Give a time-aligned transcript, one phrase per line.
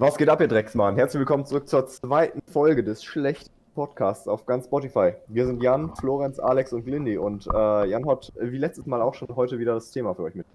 [0.00, 0.94] Was geht ab, ihr Drecksmann?
[0.94, 5.14] Herzlich willkommen zurück zur zweiten Folge des schlechten Podcasts auf ganz Spotify.
[5.26, 9.14] Wir sind Jan, Florenz, Alex und Glindy und äh, Jan hat wie letztes Mal auch
[9.14, 10.46] schon heute wieder das Thema für euch mit.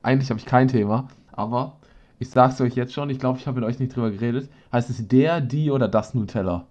[0.00, 1.76] Eigentlich habe ich kein Thema, aber
[2.18, 4.48] ich sag's euch jetzt schon, ich glaube, ich habe mit euch nicht drüber geredet.
[4.72, 6.66] Heißt es der, die oder das Nutella?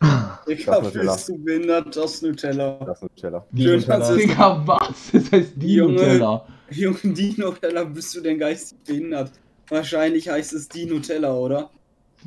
[0.46, 2.76] Ich glaube, bist du behindert, das Nutella.
[2.84, 3.46] Das Nutella.
[3.52, 4.14] Die Schön, Nutella.
[4.14, 5.10] Digga, was?
[5.12, 6.46] Das heißt die Junge, Nutella.
[6.70, 9.30] Junge, die Nutella, bist du denn geistig behindert?
[9.68, 11.70] Wahrscheinlich heißt es die Nutella, oder?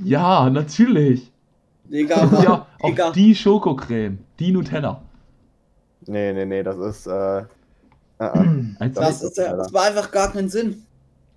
[0.04, 1.32] Ja, natürlich.
[1.86, 3.12] Digga, ja, Digga.
[3.12, 5.02] die Schokocreme, die Nutella.
[6.06, 7.46] Nee, nee, nee, das ist, äh, äh,
[8.80, 10.84] das, das, ist, das war einfach gar keinen Sinn.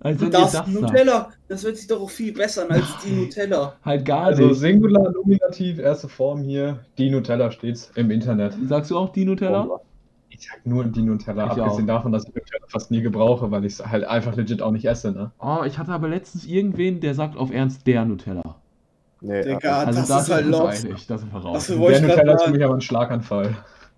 [0.03, 1.37] Also das, das Nutella, sagt.
[1.47, 3.75] das wird sich doch auch viel besser als die Nutella.
[3.85, 4.49] Halt gar also nicht.
[4.49, 8.55] Also Singular, Nominativ, erste Form hier, die Nutella steht's im Internet.
[8.67, 9.79] Sagst du auch die Nutella?
[10.41, 11.97] Ich sag nur die Nutella, ich abgesehen auch.
[11.97, 14.85] davon, dass ich Nutella fast nie gebrauche, weil ich es halt einfach legit auch nicht
[14.85, 15.29] esse, ne?
[15.37, 18.55] Oh, ich hatte aber letztens irgendwen, der sagt auf Ernst der Nutella.
[19.21, 21.05] Nee, Digga, also das, das ist halt los.
[21.07, 21.67] Das sind wir raus.
[21.67, 23.55] Der Nutella ist für mich aber ein Schlaganfall.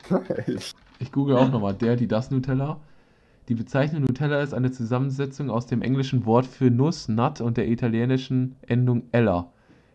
[0.99, 2.81] ich google auch nochmal, der, die, das Nutella.
[3.47, 7.69] Die Bezeichnung Nutella ist eine Zusammensetzung aus dem englischen Wort für Nuss, Nut und der
[7.69, 9.49] italienischen Endung Ella,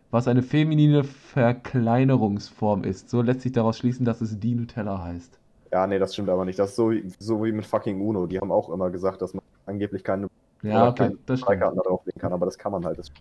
[0.09, 3.11] was eine feminine Verkleinerungsform ist.
[3.11, 5.38] So lässt sich daraus schließen, dass es die Nutella heißt.
[5.71, 6.57] Ja, nee, das stimmt aber nicht.
[6.57, 8.25] Das ist so, so wie mit fucking Uno.
[8.25, 10.27] Die haben auch immer gesagt, dass man angeblich keine,
[10.63, 12.97] ja, okay, das Freikarten drauflegen kann, aber das kann man halt.
[12.97, 13.11] Das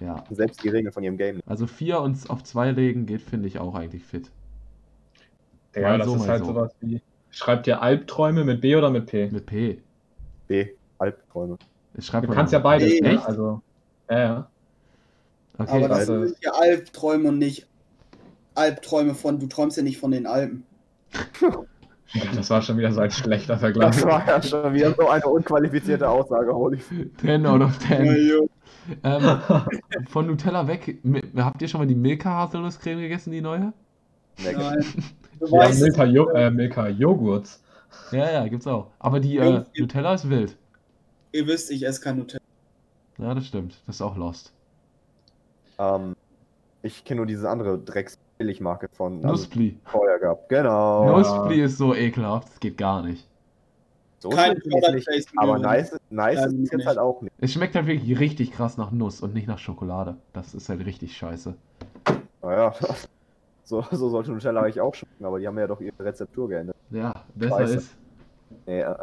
[0.00, 0.24] ja.
[0.30, 1.40] Selbst die Regeln von ihrem Game.
[1.46, 4.30] Also vier und auf zwei legen geht, finde ich auch eigentlich fit.
[5.74, 6.52] Ja, das so, ist halt so.
[6.52, 7.00] sowas wie
[7.30, 9.28] Schreibt ihr Albträume mit B oder mit P?
[9.30, 9.82] Mit P.
[10.46, 10.68] B.
[10.98, 11.58] Albträume.
[11.94, 13.02] du kannst ja beides, Echt?
[13.02, 13.24] Ne?
[13.24, 13.60] Also,
[14.08, 14.50] ja, ja.
[15.58, 17.66] Okay, Aber das sind ja Albträume und nicht
[18.54, 20.64] Albträume von, du träumst ja nicht von den Alpen.
[22.34, 23.96] Das war schon wieder so ein schlechter Vergleich.
[23.96, 26.78] Das war ja schon wieder so eine unqualifizierte Aussage, holy.
[27.20, 28.48] 10 out of 10.
[29.04, 29.40] ähm,
[30.08, 30.98] von Nutella weg,
[31.36, 33.72] habt ihr schon mal die Milka Haselnusscreme gegessen, die neue?
[34.42, 34.56] Nein.
[35.40, 37.62] ja, Milka, jo äh, Milka Joghurts.
[38.10, 38.90] Ja, ja, gibt's auch.
[38.98, 40.56] Aber die äh, Nutella ist wild.
[41.32, 42.42] Ihr wisst, ich esse kein Nutella.
[43.18, 43.82] Ja, das stimmt.
[43.86, 44.52] Das ist auch lost.
[45.78, 46.14] Ähm,
[46.82, 49.78] ich kenne nur diese andere Drecks-Billigmarke von Nuspli.
[49.84, 50.48] Also, gehabt.
[50.48, 51.18] Genau.
[51.18, 53.26] Nuspli ist so ekelhaft, das geht gar nicht.
[54.20, 57.32] So Kein nicht, aber nice, nice ist es jetzt halt auch nicht.
[57.38, 60.16] Es schmeckt halt wirklich richtig krass nach Nuss und nicht nach Schokolade.
[60.32, 61.54] Das ist halt richtig scheiße.
[62.42, 62.74] Naja,
[63.68, 66.74] So, so sollte Nutella eigentlich auch schmecken, aber die haben ja doch ihre Rezeptur geändert.
[66.88, 67.76] Ja, besser Scheiße.
[67.76, 67.96] ist.
[68.66, 68.94] Nee, äh.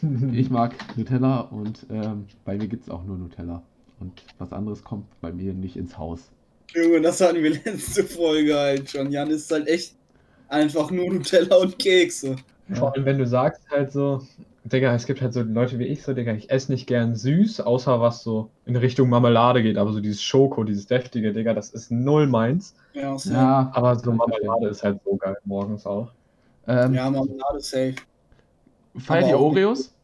[0.32, 3.62] Ich mag Nutella und ähm, bei mir gibt es auch nur Nutella.
[4.00, 6.30] Und was anderes kommt bei mir nicht ins Haus.
[6.74, 9.10] Junge, das hatten wir letzte Folge halt schon.
[9.10, 9.94] Jan ist halt echt
[10.48, 12.36] einfach nur Nutella und Kekse.
[12.74, 14.22] Vor allem, wenn du sagst halt so,
[14.64, 17.60] Digga, es gibt halt so Leute wie ich, so, Digga, ich esse nicht gern süß,
[17.60, 21.70] außer was so in Richtung Marmelade geht, aber so dieses Schoko, dieses deftige, Digga, das
[21.70, 22.74] ist null meins.
[22.92, 26.10] Ja, ja aber so Marmelade ist halt so geil morgens auch.
[26.66, 27.94] Ähm, ja, Marmelade safe.
[28.98, 29.94] Feiert ihr Oreos?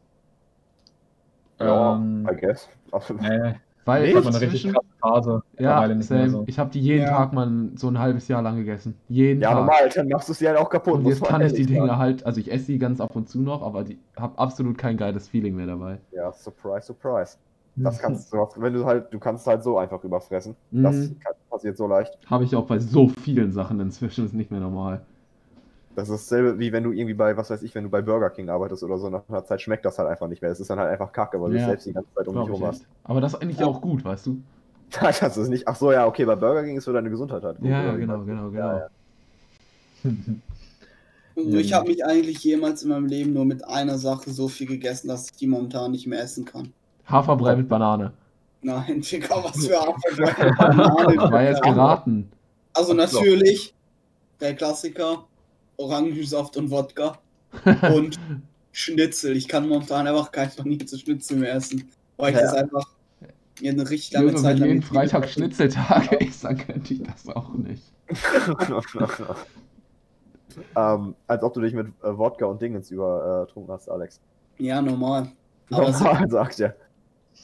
[1.59, 2.69] Ja, ähm, I guess.
[3.19, 5.43] Nee, weil nee, eine richtig krasse Phase.
[5.59, 6.43] Ja, so.
[6.47, 7.09] ich habe die jeden ja.
[7.09, 8.95] Tag mal so ein halbes Jahr lang gegessen.
[9.07, 9.57] Jeden ja, Tag.
[9.59, 10.95] normal, dann machst du sie halt auch kaputt.
[10.95, 13.41] Und jetzt kann ich die Dinge halt, also ich esse die ganz ab und zu
[13.41, 15.99] noch, aber ich habe absolut kein geiles Feeling mehr dabei.
[16.11, 17.37] Ja, surprise, surprise.
[17.77, 20.55] Das kannst du, wenn du halt, du kannst halt so einfach überfressen.
[20.71, 21.17] Das mhm.
[21.49, 22.17] passiert so leicht.
[22.27, 25.01] Habe ich auch bei so vielen Sachen inzwischen, ist nicht mehr normal.
[25.95, 28.29] Das ist dasselbe wie wenn du irgendwie bei, was weiß ich, wenn du bei Burger
[28.29, 30.51] King arbeitest oder so, nach einer Zeit schmeckt das halt einfach nicht mehr.
[30.51, 32.49] Es ist dann halt einfach kacke, weil ja, du selbst die ganze Zeit um dich
[32.49, 32.85] rum hast.
[33.03, 33.65] Aber das ist eigentlich ja.
[33.65, 34.41] auch gut, weißt du?
[35.01, 35.67] Das ist nicht.
[35.67, 37.69] Ach so, ja, okay, bei Burger King ist für deine Gesundheit halt gut.
[37.69, 38.73] Ja, ja genau, genau, genau.
[38.73, 38.89] Ja,
[41.35, 44.67] also ich habe mich eigentlich jemals in meinem Leben nur mit einer Sache so viel
[44.67, 46.71] gegessen, dass ich die momentan nicht mehr essen kann.
[47.05, 48.13] Haferbrei mit Banane.
[48.61, 51.31] Nein, Digga, was für Haferbrei mit Banane.
[51.31, 52.29] War jetzt geraten.
[52.73, 53.73] Also natürlich,
[54.39, 55.25] der Klassiker,
[55.77, 57.17] Orangensaft und Wodka
[57.93, 58.19] und
[58.71, 59.35] Schnitzel.
[59.35, 62.43] Ich kann momentan einfach kein Paniertes Schnitzel mehr essen, weil ich ja.
[62.43, 62.85] das einfach
[63.63, 64.59] eine richtig lange Junge, Zeit.
[64.59, 67.83] Wenn jeden Freitag Schnitzeltage ist, dann könnte ich das auch nicht.
[70.75, 74.19] ähm, als ob du dich mit äh, Wodka und Dingens übertrunken hast, Alex.
[74.57, 75.31] Ja, normal.
[75.71, 76.75] Aber normal, sagt er.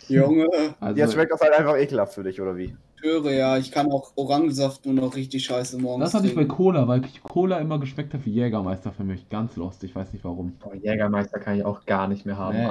[0.08, 0.48] Junge.
[0.80, 2.76] Also, Jetzt schmeckt das halt einfach ekelhaft für dich, oder wie?
[3.02, 6.06] höre, ja, ich kann auch Orangensaft nur noch richtig scheiße morgens.
[6.06, 9.30] Das hatte ich bei Cola, weil Cola immer geschmeckt hat wie Jägermeister für mich.
[9.30, 10.54] Ganz lost, ich weiß nicht warum.
[10.64, 12.58] Oh, Jägermeister kann ich auch gar nicht mehr haben.
[12.58, 12.66] Nee,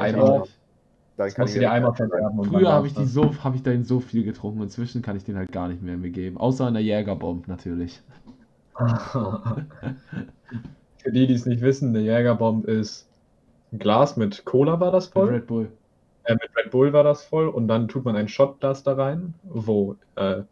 [1.26, 2.43] Das kannst du dir einmal verderben.
[2.44, 5.37] Früher habe ich, die so, hab ich den so viel getrunken, inzwischen kann ich den
[5.37, 6.38] halt gar nicht mehr mir geben.
[6.38, 8.00] Außer in der Jägerbomb natürlich.
[8.78, 9.67] Für
[11.12, 13.06] die, die es nicht wissen, eine Jägerbomb ist
[13.72, 15.28] ein Glas mit Cola war das voll?
[15.28, 15.70] Red Bull.
[16.25, 19.34] Äh, mit Red Bull war das voll und dann tut man ein Shotglas da rein,
[19.44, 20.43] wo äh,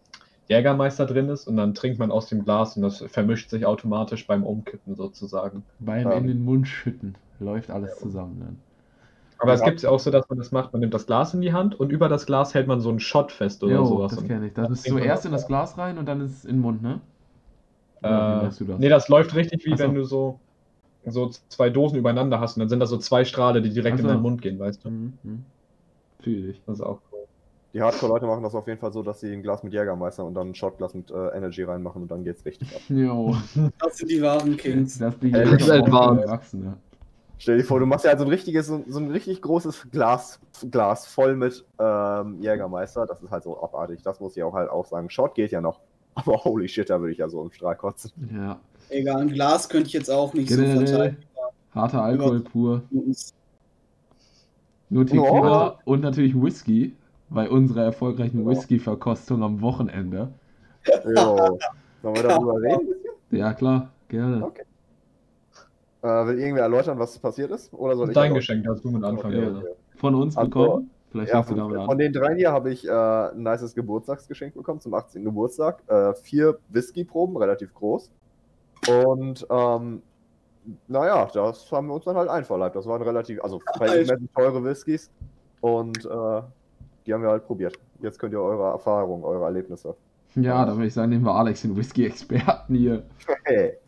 [0.48, 4.26] Jägermeister drin ist und dann trinkt man aus dem Glas und das vermischt sich automatisch
[4.26, 5.64] beim Umkippen sozusagen.
[5.78, 6.12] Beim Ja.
[6.12, 8.67] in den Mund schütten läuft alles zusammen dann.
[9.38, 9.66] Aber es Ja.
[9.66, 11.78] gibt ja auch so, dass man das macht, man nimmt das Glas in die Hand
[11.78, 14.14] und über das Glas hält man so einen Shot fest oder Jo, sowas.
[14.16, 14.54] das kenne ich.
[14.54, 16.60] Das ist trinkt man zuerst in das Glas rein und dann ist es in den
[16.60, 17.00] Mund, ne?
[18.02, 18.78] Oder äh, machst du das?
[18.78, 19.84] Nee, das läuft richtig wie so.
[19.84, 20.40] wenn du so,
[21.06, 23.98] so zwei Dosen übereinander hast und dann sind da so zwei Strahle, die direkt Ach
[24.00, 24.08] in so.
[24.08, 24.90] deinen Mund gehen, weißt du?
[24.90, 25.18] Mhm.
[25.22, 25.44] mhm.
[26.22, 26.60] Fühl ich.
[26.66, 27.18] Das ist auch cool.
[27.74, 30.34] Die Hardcore-Leute machen das auf jeden Fall so, dass sie ein Glas mit Jägermeister und
[30.34, 32.80] dann ein Shotglas mit äh, Energy reinmachen und dann geht's richtig ab.
[32.88, 33.36] Jo,
[33.78, 34.98] Das sind die wahren Kings.
[34.98, 36.24] das die das ist auch advanced.
[36.24, 36.76] Erwachsene.
[37.38, 39.88] Stell dir vor, du machst ja halt so ein richtiges, so, so ein richtig großes
[39.92, 40.40] Glas,
[40.70, 43.06] Glas voll mit ähm, Jägermeister.
[43.06, 44.02] Das ist halt so abartig.
[44.02, 45.08] Das muss ich auch halt auch sagen.
[45.08, 45.80] Shot geht ja noch.
[46.16, 48.10] Aber holy shit, da würde ich ja so im Strahl kotzen.
[48.34, 48.58] Ja.
[48.90, 51.16] Egal, ein Glas könnte ich jetzt auch nicht so Generell verteilen.
[51.74, 52.82] harter Alkohol pur.
[54.90, 55.92] Nur Tequila Oh.
[55.92, 56.94] und natürlich Whisky.
[57.30, 60.32] Bei unserer erfolgreichen Whisky-Verkostung am Wochenende.
[61.04, 61.58] Jo.
[62.02, 62.88] Sollen wir darüber reden?
[63.30, 64.46] Ja, klar, gerne.
[64.46, 64.62] Okay.
[66.08, 67.72] Äh, will irgendwer erläutern, was passiert ist?
[67.74, 68.38] Oder soll ich Dein erläutern?
[68.38, 69.36] Geschenk, darfst du mit anfangen.
[69.56, 69.74] Okay, okay.
[69.96, 70.90] Von uns Also, bekommen.
[71.10, 71.98] Vielleicht Ja, du von, damit von an.
[71.98, 75.24] den dreien hier habe ich äh, ein nices Geburtstagsgeschenk bekommen zum 18.
[75.24, 75.82] Geburtstag.
[75.86, 78.10] Äh, vier Whisky-Proben, relativ groß.
[78.88, 80.02] Und ähm,
[80.86, 82.76] naja, das haben wir uns dann halt einverleibt.
[82.76, 85.10] Das waren relativ, also verhältnismäßig teure Whiskys.
[85.60, 86.42] Und äh,
[87.06, 87.78] die haben wir halt probiert.
[88.00, 89.94] Jetzt könnt ihr eure Erfahrungen, eure Erlebnisse.
[90.34, 93.02] Ja, da würde ich sagen, nehmen wir Alex, den Whisky-Experten hier.
[93.44, 93.72] Hey.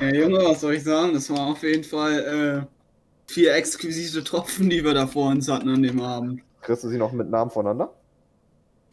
[0.00, 1.14] Ja, Junge, was soll ich sagen?
[1.14, 5.68] Das war auf jeden Fall äh, vier exquisite Tropfen, die wir da vor uns hatten
[5.68, 6.42] an dem Abend.
[6.62, 7.92] Kriegst du sie noch mit Namen voneinander?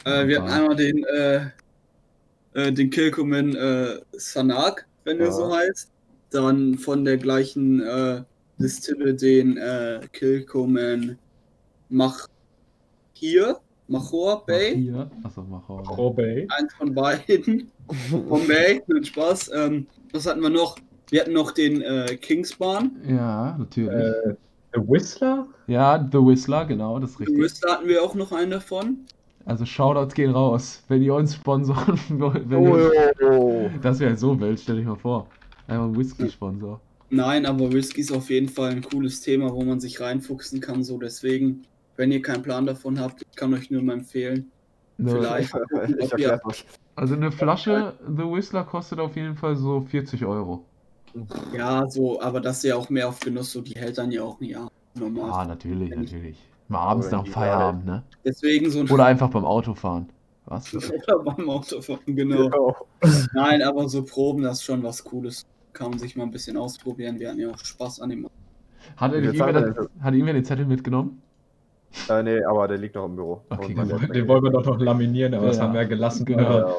[0.05, 1.45] Äh, wir hatten einmal den, äh,
[2.53, 5.25] äh, den Kilkumin äh, Sanak, wenn Ja.
[5.25, 5.89] er so heißt.
[6.31, 8.23] Dann von der gleichen äh,
[8.57, 11.17] Distille den äh, Kilkumin
[11.89, 12.27] Mach
[13.13, 14.75] hier, Machor Bay.
[14.75, 15.11] Hier.
[15.23, 15.97] Achso, mach auch.
[15.97, 16.47] Robey.
[16.49, 17.71] Eins von beiden.
[18.09, 19.51] Bombay, mit Spaß.
[19.53, 20.77] Ähm, was hatten wir noch?
[21.09, 22.91] Wir hatten noch den äh, Kingsbarn.
[23.07, 23.91] Ja, natürlich.
[23.91, 24.35] Äh,
[24.73, 25.47] The Whistler?
[25.67, 27.37] Ja, The Whistler, genau, das ist richtig.
[27.37, 29.05] Wrist hatten wir auch noch einen davon.
[29.45, 30.83] Also Shoutouts gehen raus.
[30.87, 34.77] Wenn ihr uns sponsoren wollt, wenn Oh, ihr uns, oh, das wäre so wild, stell
[34.77, 35.27] dich mal vor.
[35.67, 36.79] Einfach ein Whisky-Sponsor.
[37.09, 40.83] Nein, aber Whisky ist auf jeden Fall ein cooles Thema, wo man sich reinfuchsen kann.
[40.83, 41.63] So deswegen,
[41.95, 44.51] wenn ihr keinen Plan davon habt, ich kann euch nur mal empfehlen.
[44.97, 45.53] Ne, Vielleicht.
[45.99, 46.65] ich erklär's euch.
[46.95, 50.63] Also eine Flasche The Whistler kostet auf jeden Fall so 40 Euro.
[51.55, 54.23] Ja, so, aber das ist ja auch mehr auf Genuss, so die hält dann ja
[54.23, 54.71] auch ein Jahr.
[54.95, 55.31] Normal.
[55.31, 56.37] Ah, natürlich, Wenn ich- natürlich.
[56.69, 58.03] Mal abends nach Feierabend, ne?
[58.23, 60.09] Deswegen so ein Oder einfach beim Autofahren.
[60.45, 60.73] Was?
[60.73, 62.49] oder beim Autofahren, genau.
[62.57, 62.73] Oh.
[63.33, 65.45] Nein, aber so Proben, das ist schon was Cooles.
[65.73, 67.19] Kann man sich mal ein bisschen ausprobieren.
[67.19, 68.27] Wir hatten ja auch Spaß an dem.
[68.95, 71.21] Er hat irgendwer den Zettel mitgenommen?
[72.09, 73.41] Äh, nee, aber der liegt noch im Büro.
[73.49, 73.73] Okay.
[73.73, 75.63] Laptop- Den wollen wir doch noch laminieren, aber das Ja.
[75.63, 76.25] haben wir ja gelassen.
[76.25, 76.75] Genau.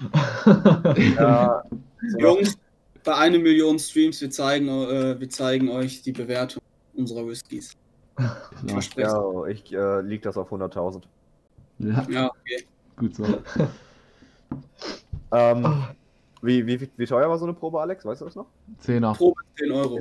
[1.16, 1.62] Ja,
[2.10, 2.58] so Jungs,
[3.04, 6.62] bei einer Million Streams, wir zeigen, äh, wir zeigen euch die Bewertung
[6.94, 7.72] unserer Whiskys.
[8.18, 11.02] Ja, ich äh, lieg das auf 100.000.
[11.78, 12.64] Ja, Ja, okay.
[12.96, 13.24] gut so.
[15.32, 15.84] Ähm,
[16.42, 18.04] wie, wie, wie teuer war so eine Probe, Alex?
[18.04, 18.46] Weißt du das noch?
[18.78, 19.14] Zehner.
[19.14, 19.98] Probe 10 Euro.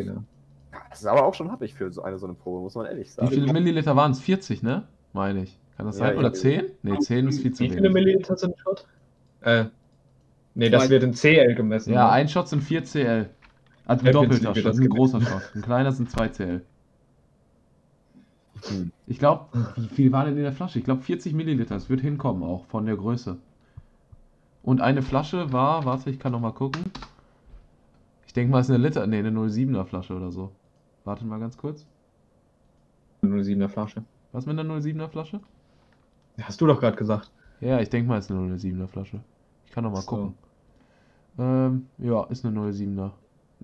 [0.89, 3.07] Das ist aber auch schon happig für so eine so eine Probe, muss man ehrlich
[3.07, 3.29] Wie sagen.
[3.29, 4.19] viele Milliliter waren es?
[4.19, 4.87] 40, ne?
[5.13, 5.59] Meine ich.
[5.77, 6.17] Kann das Ja, sein?
[6.17, 6.33] Oder ja.
[6.33, 6.65] 10?
[6.83, 7.93] Ne, 10 ist viel zu Wie viele wenig.
[7.93, 8.87] Milliliter sind Shot?
[9.41, 9.65] Äh,
[10.55, 11.93] nee, das wird in CL gemessen.
[11.93, 12.11] Ja, ne?
[12.11, 13.29] ein Shot sind 4 CL.
[13.85, 15.51] Also ein doppelter Shot, das ein großer Shot.
[15.55, 16.61] Ein kleiner sind 2 CL.
[18.67, 18.91] Hm.
[19.07, 20.79] Ich glaube, wie viel war denn in der Flasche?
[20.79, 21.75] Ich glaube 40 Milliliter.
[21.75, 23.37] Das wird hinkommen auch von der Größe.
[24.63, 26.91] Und eine Flasche war, warte, ich kann noch mal gucken.
[28.27, 30.51] Ich denke mal, es ist eine Liter, ne, eine 07er Flasche oder so.
[31.05, 31.85] Warte mal ganz kurz.
[33.23, 34.03] 07er Flasche.
[34.31, 35.39] Was mit einer 07er Flasche?
[36.41, 37.31] Hast du doch gerade gesagt.
[37.61, 39.19] Ja, ich denke mal, es ist eine 07er Flasche.
[39.65, 40.07] Ich kann noch mal So.
[40.07, 40.33] gucken.
[41.39, 43.11] Ähm, ja, ist eine 07er.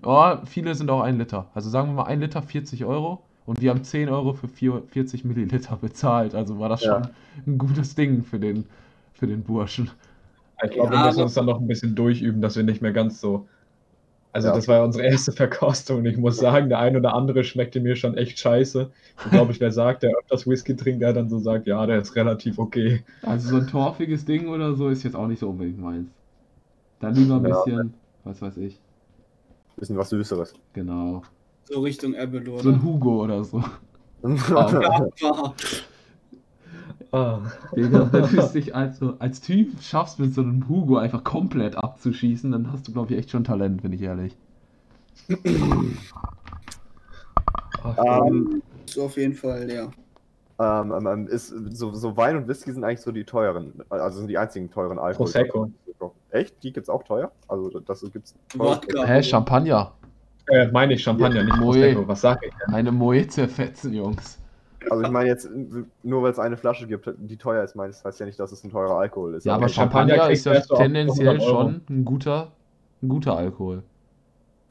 [0.02, 1.48] Oh, viele sind auch 1 Liter.
[1.54, 3.22] Also sagen wir mal 1 Liter 40 Euro.
[3.46, 6.34] Und wir haben 10 Euro für vier- 40 Milliliter bezahlt.
[6.34, 7.02] Also war das Ja.
[7.04, 7.12] schon
[7.46, 8.66] ein gutes Ding für den,
[9.12, 9.90] für den Burschen.
[10.62, 12.92] Ich glaube, Ja, wir müssen uns dann noch ein bisschen durchüben, dass wir nicht mehr
[12.92, 13.48] ganz so.
[14.32, 14.54] Also, Ja.
[14.54, 17.80] das war ja unsere erste Verkostung und ich muss sagen, der ein oder andere schmeckte
[17.80, 18.90] mir schon echt scheiße.
[19.24, 21.98] Ich glaube, ich, wer sagt, der öfters Whisky trinkt, der dann so sagt, ja, der
[22.00, 23.04] ist relativ okay.
[23.22, 26.08] Also so ein torfiges Ding oder so ist jetzt auch nicht so unbedingt meins.
[27.00, 27.50] Dann lieber ein Ja.
[27.64, 27.94] bisschen,
[28.24, 28.80] was weiß ich.
[29.76, 30.54] Bisschen was Süßeres.
[30.74, 31.22] Genau.
[31.64, 32.60] So Richtung Ebelor.
[32.60, 33.62] So ein Hugo oder so.
[34.22, 35.54] War.
[37.12, 37.40] Ah.
[37.74, 41.76] Digga, wenn du es dich also als Typ schaffst, mit so einem Hugo einfach komplett
[41.76, 44.36] abzuschießen, dann hast du, glaube ich, echt schon Talent, bin ich ehrlich.
[47.82, 49.90] Ach, ähm, So auf jeden Fall, ja.
[50.60, 54.18] Ähm, ähm, ähm, ist, so, so Wein und Whisky sind eigentlich so die teuren, also
[54.18, 55.24] sind die einzigen teuren Alkohol.
[55.26, 55.70] Prosecco.
[56.30, 56.62] Echt?
[56.62, 57.32] Die gibt's auch teuer?
[57.48, 58.34] Also das gibt's.
[58.54, 59.04] Wodka.
[59.04, 59.92] Hä, Champagner.
[60.46, 61.72] Äh, meine ich Champagner, nicht Moe.
[61.72, 62.08] Prosecco.
[62.08, 62.52] Was sag ich?
[62.66, 64.38] Eine Moe zerfetzen, Jungs.
[64.88, 65.48] Also ich meine jetzt,
[66.02, 68.64] nur weil es eine Flasche gibt, die teuer ist, meinst heißt ja nicht, dass es
[68.64, 69.44] ein teurer Alkohol ist.
[69.44, 71.60] Ja, aber Champagner Champagner ist ja tendenziell 100 Euro.
[71.62, 72.52] schon ein guter,
[73.02, 73.82] ein guter Alkohol.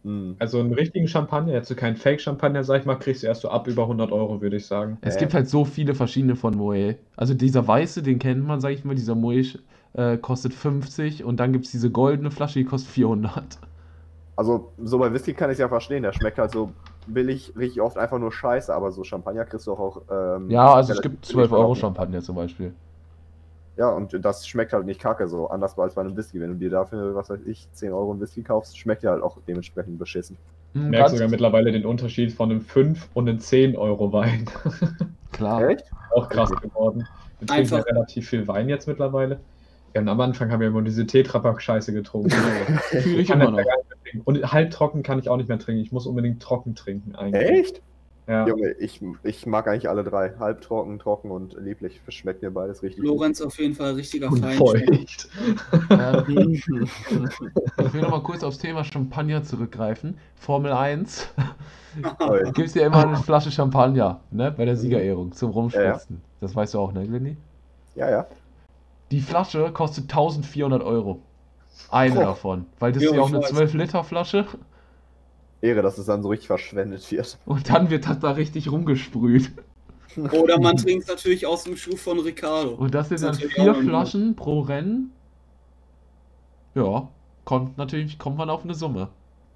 [0.03, 0.35] Hm.
[0.39, 3.49] Also einen richtigen Champagner, jetzt so keinen Fake-Champagner, sag ich mal, kriegst du erst so
[3.49, 4.97] ab über 100 Euro, würde ich sagen.
[5.01, 5.19] Es Äh.
[5.19, 6.95] gibt halt so viele verschiedene von Moe.
[7.17, 9.43] Also dieser weiße, den kennt man, sag ich mal, dieser Moe
[9.93, 13.59] äh, kostet 50 und dann gibt es diese goldene Flasche, die kostet 400.
[14.37, 16.71] Also so bei Whisky kann ich ja verstehen, der schmeckt halt so
[17.13, 19.79] billig, richtig oft einfach nur scheiße, aber so Champagner kriegst du auch.
[19.79, 20.01] auch
[20.37, 21.75] ähm, Ja, also es gibt billig 12 Euro.
[21.75, 22.73] Champagner zum Beispiel.
[23.77, 26.41] Ja, und das schmeckt halt nicht kacke so, anders als bei einem Whisky.
[26.41, 29.23] Wenn du dir dafür, was weiß ich, 10 Euro einen Whisky kaufst, schmeckt der halt
[29.23, 30.37] auch dementsprechend beschissen.
[30.73, 34.11] Hm, Ich merke ganz sogar mittlerweile den Unterschied von einem 5 und einem 10 Euro
[34.11, 34.49] Wein.
[35.31, 35.69] klar.
[35.69, 35.85] Echt?
[36.13, 37.07] Auch krass geworden.
[37.39, 39.39] Wir trinken ja relativ viel Wein jetzt mittlerweile.
[39.95, 42.31] Ja, und am Anfang haben wir immer diese Tetrapack-Scheiße getrunken.
[43.01, 43.59] Fühle ich immer ja noch.
[44.09, 44.21] Trinken.
[44.25, 45.81] Und halbtrocken kann ich auch nicht mehr trinken.
[45.81, 47.49] Ich muss unbedingt trocken trinken eigentlich.
[47.49, 47.81] Echt?
[48.29, 48.47] Ja.
[48.47, 50.35] Junge, ich, ich mag eigentlich alle drei.
[50.37, 51.99] Halbtrocken, trocken und lieblich.
[52.09, 53.07] Schmeckt mir beides richtig gut.
[53.07, 54.53] Lorenz auf jeden Fall richtiger Feind.
[54.53, 55.29] feucht.
[57.79, 60.19] Ich will noch mal kurz aufs Thema Champagner zurückgreifen.
[60.35, 61.27] Formel 1
[62.19, 62.43] Toll.
[62.53, 64.53] gibt es ja immer eine Flasche Champagner, ne?
[64.55, 66.21] Bei der Siegerehrung zum Rumschwitzen.
[66.39, 67.35] Das weißt du auch, ne, Glenny?
[67.95, 68.27] Ja, ja.
[69.09, 71.19] Die Flasche kostet 1400 Euro.
[71.89, 72.23] Eine Boah.
[72.23, 72.65] davon.
[72.79, 73.51] Weil das Ja, ist ja auch eine weiß.
[73.53, 74.45] 12-Liter-Flasche.
[75.61, 77.37] Ehre, dass es dann so richtig verschwendet wird.
[77.45, 79.51] Und dann wird das da richtig rumgesprüht.
[80.31, 82.71] Oder man trinkt natürlich aus dem Schuh von Ricardo.
[82.75, 85.11] Und das sind Das dann vier Flaschen pro Rennen.
[86.75, 87.09] Ja,
[87.45, 89.09] kommt natürlich, kommt man auf eine Summe.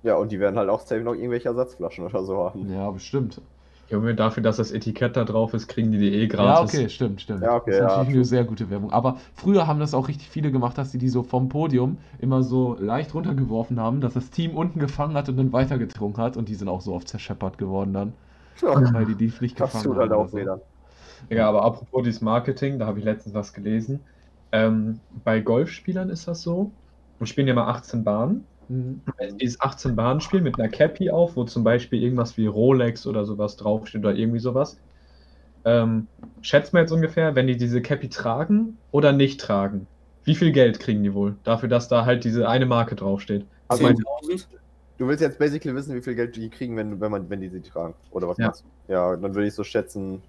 [0.04, 2.72] Ja, und die werden halt auch safe noch irgendwelche Ersatzflaschen oder so haben.
[2.72, 3.42] Ja, bestimmt.
[3.90, 6.62] Junge, dafür, dass das Etikett da drauf ist, kriegen die die eh Ja, gratis.
[6.62, 7.44] okay, stimmt, stimmt.
[7.44, 8.16] Ja, okay, das ist ja, natürlich true.
[8.16, 8.92] eine sehr gute Werbung.
[8.92, 12.44] Aber früher haben das auch richtig viele gemacht, dass sie die so vom Podium immer
[12.44, 16.38] so leicht runtergeworfen haben, dass das Team unten gefangen hat und dann weitergetrunken hat.
[16.38, 18.18] Und die sind auch so oft zerscheppert geworden dann,
[18.74, 20.00] weil die die nicht Das gefangen tut haben.
[20.00, 20.38] halt auch so.
[20.38, 20.62] weh dann.
[21.30, 24.06] Ja, aber apropos dieses Marketing, da habe ich letztens was gelesen.
[24.52, 26.78] Ähm, bei Golfspielern ist das so.
[27.18, 28.53] Wir spielen ja mal 18 Bahnen.
[28.68, 29.04] Mhm.
[29.40, 33.26] Dieses 18 Bahnen Spiel mit einer Cappy auf, wo zum Beispiel irgendwas wie Rolex oder
[33.26, 34.78] sowas draufsteht oder irgendwie sowas.
[35.66, 36.08] Ähm,
[36.42, 39.88] schätzt man jetzt ungefähr, wenn die diese Cappy tragen oder nicht tragen,
[40.24, 43.48] wie viel Geld kriegen die wohl dafür, dass da halt diese eine Marke draufsteht?
[43.68, 44.48] Also, mein- 10.000?
[44.98, 47.50] du willst jetzt basically wissen, wie viel Geld die kriegen, wenn, wenn, man, wenn die
[47.50, 47.96] sie tragen.
[48.12, 48.48] Oder was Ja.
[48.48, 48.92] meinst du?
[48.92, 50.22] Ja, dann würde ich so schätzen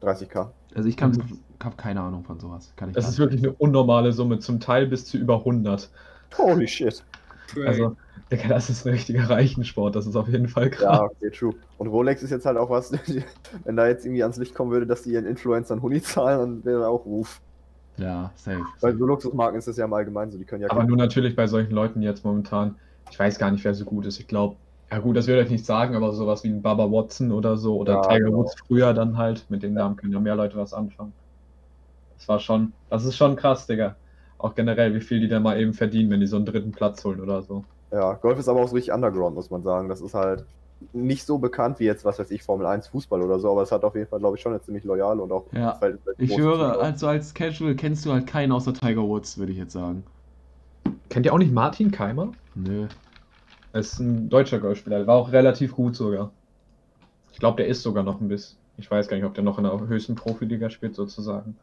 [0.00, 0.52] 30k.
[0.74, 1.22] Also ich kann,
[1.62, 2.72] habe keine Ahnung von sowas.
[2.76, 5.90] Kann ich Das ist wirklich eine unnormale Summe, zum Teil bis zu über 100.
[6.38, 7.04] Holy shit.
[7.52, 7.66] Crazy.
[7.66, 7.96] Also,
[8.30, 10.98] Digga, das ist ein richtiger Reichensport, das ist auf jeden Fall krass.
[10.98, 11.54] Ja, okay, true.
[11.76, 12.92] Und Rolex ist jetzt halt auch was,
[13.64, 16.64] wenn da jetzt irgendwie ans Licht kommen würde, dass die ihren Influencern Huni zahlen, dann
[16.64, 17.40] wäre auch Ruf.
[17.98, 18.64] Ja, safe.
[18.80, 21.36] Weil so Luxusmarken ist das ja im Allgemeinen so, die können ja Aber nur natürlich
[21.36, 22.78] bei solchen Leuten jetzt momentan,
[23.10, 24.18] ich weiß gar nicht, wer so gut ist.
[24.18, 24.56] Ich glaube,
[24.90, 27.76] ja gut, das würde ich nicht sagen, aber sowas wie ein Baba Watson oder so
[27.76, 28.38] oder Ja, Tiger genau.
[28.38, 31.14] Woods früher dann halt, mit den Namen können ja mehr Leute was anfangen.
[32.16, 33.96] Das war schon, das ist schon krass, Digga.
[34.42, 37.04] Auch generell, wie viel die dann mal eben verdienen, wenn die so einen dritten Platz
[37.04, 37.64] holen oder so.
[37.92, 39.88] Ja, Golf ist aber auch so richtig underground, muss man sagen.
[39.88, 40.44] Das ist halt
[40.92, 43.70] nicht so bekannt wie jetzt, was weiß ich, Formel 1 Fußball oder so, aber es
[43.70, 46.38] hat auf jeden Fall, glaube ich, schon eine ziemlich loyale und auch Ja, verhältnismäßig Ich
[46.38, 50.02] höre, also als Casual kennst du halt keinen außer Tiger Woods, würde ich jetzt sagen.
[51.08, 52.32] Kennt ihr auch nicht Martin Keimer?
[52.56, 52.88] Nö.
[53.72, 56.32] Er ist ein deutscher Golfspieler, der war auch relativ gut sogar.
[57.32, 58.58] Ich glaube, der ist sogar noch ein bisschen.
[58.76, 61.56] Ich weiß gar nicht, ob der noch in der höchsten Profiliga spielt, sozusagen.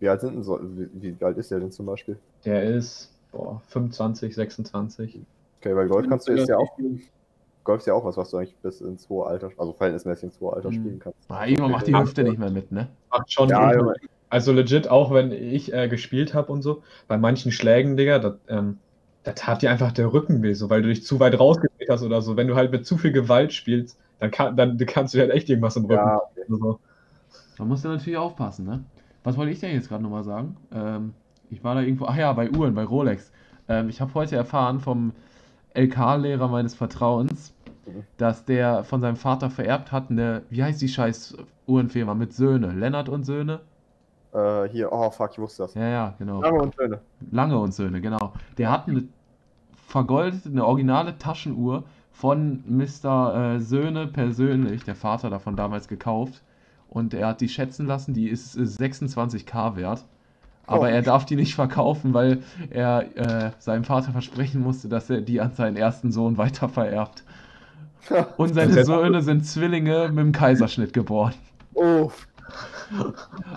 [0.00, 2.18] Wie alt sind denn so, wie, wie alt ist der denn zum Beispiel?
[2.44, 5.20] Der ist, boah, 25, 26.
[5.60, 6.78] Okay, weil Golf kannst du jetzt ja auch,
[7.64, 10.40] Golf ist ja auch was, was du eigentlich bis ins hohe Alter, also verhältnismäßig ins
[10.40, 10.74] hohe Alter Mhm.
[10.74, 11.18] spielen kannst.
[11.28, 12.88] Ah, irgendwann macht die Hüfte nicht mehr mit, ne?
[13.10, 13.70] Macht schon Ja.
[14.30, 18.34] Also legit, auch wenn ich äh, gespielt habe und so, bei manchen Schlägen, Digga, das,
[18.48, 18.80] ähm,
[19.22, 22.02] da tat dir einfach der Rücken weh, so, weil du dich zu weit rausgedreht hast
[22.02, 22.36] oder so.
[22.36, 25.48] Wenn du halt mit zu viel Gewalt spielst, dann, kann, dann kannst du halt echt
[25.48, 25.94] irgendwas im Rücken.
[26.04, 26.80] Ja, oder so.
[27.56, 28.84] Da musst du natürlich aufpassen, ne?
[29.24, 30.56] Was wollte ich denn jetzt gerade nochmal sagen?
[30.72, 31.14] Ähm,
[31.50, 33.32] ich war da irgendwo, ach ja, bei Uhren, bei Rolex.
[33.68, 35.12] Ähm, ich habe heute erfahren vom
[35.74, 37.52] LK-Lehrer meines Vertrauens,
[38.16, 42.72] dass der von seinem Vater vererbt hat eine, wie heißt die scheiß Uhrenfirma mit Söhne?
[42.72, 43.60] Lennart und Söhne?
[44.34, 45.74] äh, hier, oh fuck, ich wusste das.
[45.74, 46.42] Ja, ja, genau.
[46.42, 47.00] Lange und Schöne.
[47.30, 48.32] Lange und Söhne, genau.
[48.58, 49.04] Der hat eine
[49.86, 53.54] vergoldete, eine originale Taschenuhr von Mr.
[53.54, 56.42] Äh, Söhne persönlich, der Vater davon damals gekauft.
[56.94, 60.06] Und er hat die schätzen lassen, die ist äh, 26k wert.
[60.66, 60.90] Aber Oh.
[60.90, 65.40] er darf die nicht verkaufen, weil er äh, seinem Vater versprechen musste, dass er die
[65.40, 67.24] an seinen ersten Sohn weiter vererbt.
[68.36, 71.34] Und seine Söhne sind Zwillinge mit dem Kaiserschnitt geboren.
[71.76, 72.12] oh,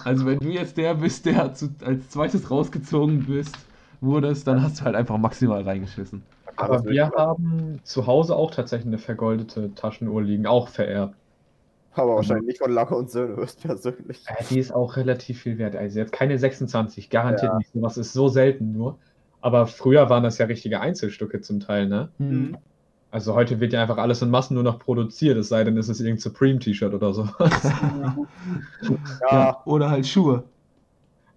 [0.04, 3.68] Also wenn du jetzt der bist, der zu, als zweites rausgezogen bist,
[4.02, 6.24] wurdest, dann hast du halt einfach maximal reingeschissen.
[6.56, 11.16] Aber wir haben zu Hause auch tatsächlich eine vergoldete Taschenuhr liegen, auch vererbt.
[11.98, 14.24] Aber wahrscheinlich nicht von Lange und Söhne höchstpersönlich.
[14.28, 15.76] Äh, die ist auch relativ viel wert.
[15.76, 17.58] Also jetzt keine 26, garantiert Ja.
[17.58, 17.72] nicht.
[17.74, 18.98] Sowas ist so selten nur.
[19.42, 22.10] Aber früher waren das ja richtige Einzelstücke zum Teil, ne?
[22.18, 22.58] Mhm.
[23.10, 25.88] Also heute wird ja einfach alles in Massen nur noch produziert, es sei denn, es
[25.88, 27.28] ist irgendein Supreme-T-Shirt oder so.
[29.32, 30.44] Ja, Oder halt Schuhe.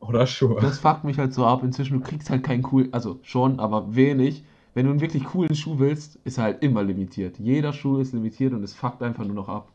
[0.00, 0.60] oder Schuhe.
[0.60, 1.62] Das fuckt mich halt so ab.
[1.62, 4.44] Inzwischen, du kriegst halt keinen coolen, also schon, aber wenig.
[4.74, 7.38] Wenn du einen wirklich coolen Schuh willst, ist er halt immer limitiert.
[7.38, 9.68] Jeder Schuh ist limitiert und es fuckt einfach nur noch ab.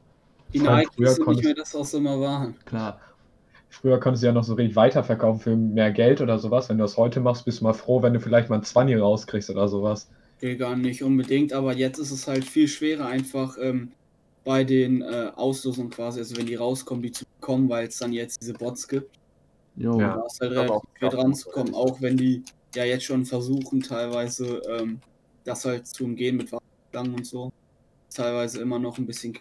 [0.53, 2.55] Die Vor allem früher wissen nicht konntest- mehr, dass das immer waren.
[2.65, 2.99] Klar.
[3.69, 6.69] Früher konntest du ja noch so richtig weiterverkaufen für mehr Geld oder sowas.
[6.69, 8.97] Wenn du das heute machst, bist du mal froh, wenn du vielleicht mal ein 20
[9.01, 10.09] rauskriegst oder sowas.
[10.41, 13.91] Nee, gar nicht unbedingt, aber jetzt ist es halt viel schwerer, einfach ähm,
[14.45, 18.13] bei den äh, Auslosungen quasi, also wenn die rauskommen, die zu bekommen, weil es dann
[18.13, 19.09] jetzt diese Bots gibt.
[19.75, 19.99] Jo.
[19.99, 20.15] Ja.
[20.15, 22.43] Da ist halt Aber relativ auch schwer dran zu kommen, auch wenn die
[22.75, 24.99] ja jetzt schon versuchen, teilweise ähm,
[25.43, 27.51] das halt zu umgehen mit Warteschlangen und so.
[28.13, 29.37] Teilweise immer noch ein bisschen.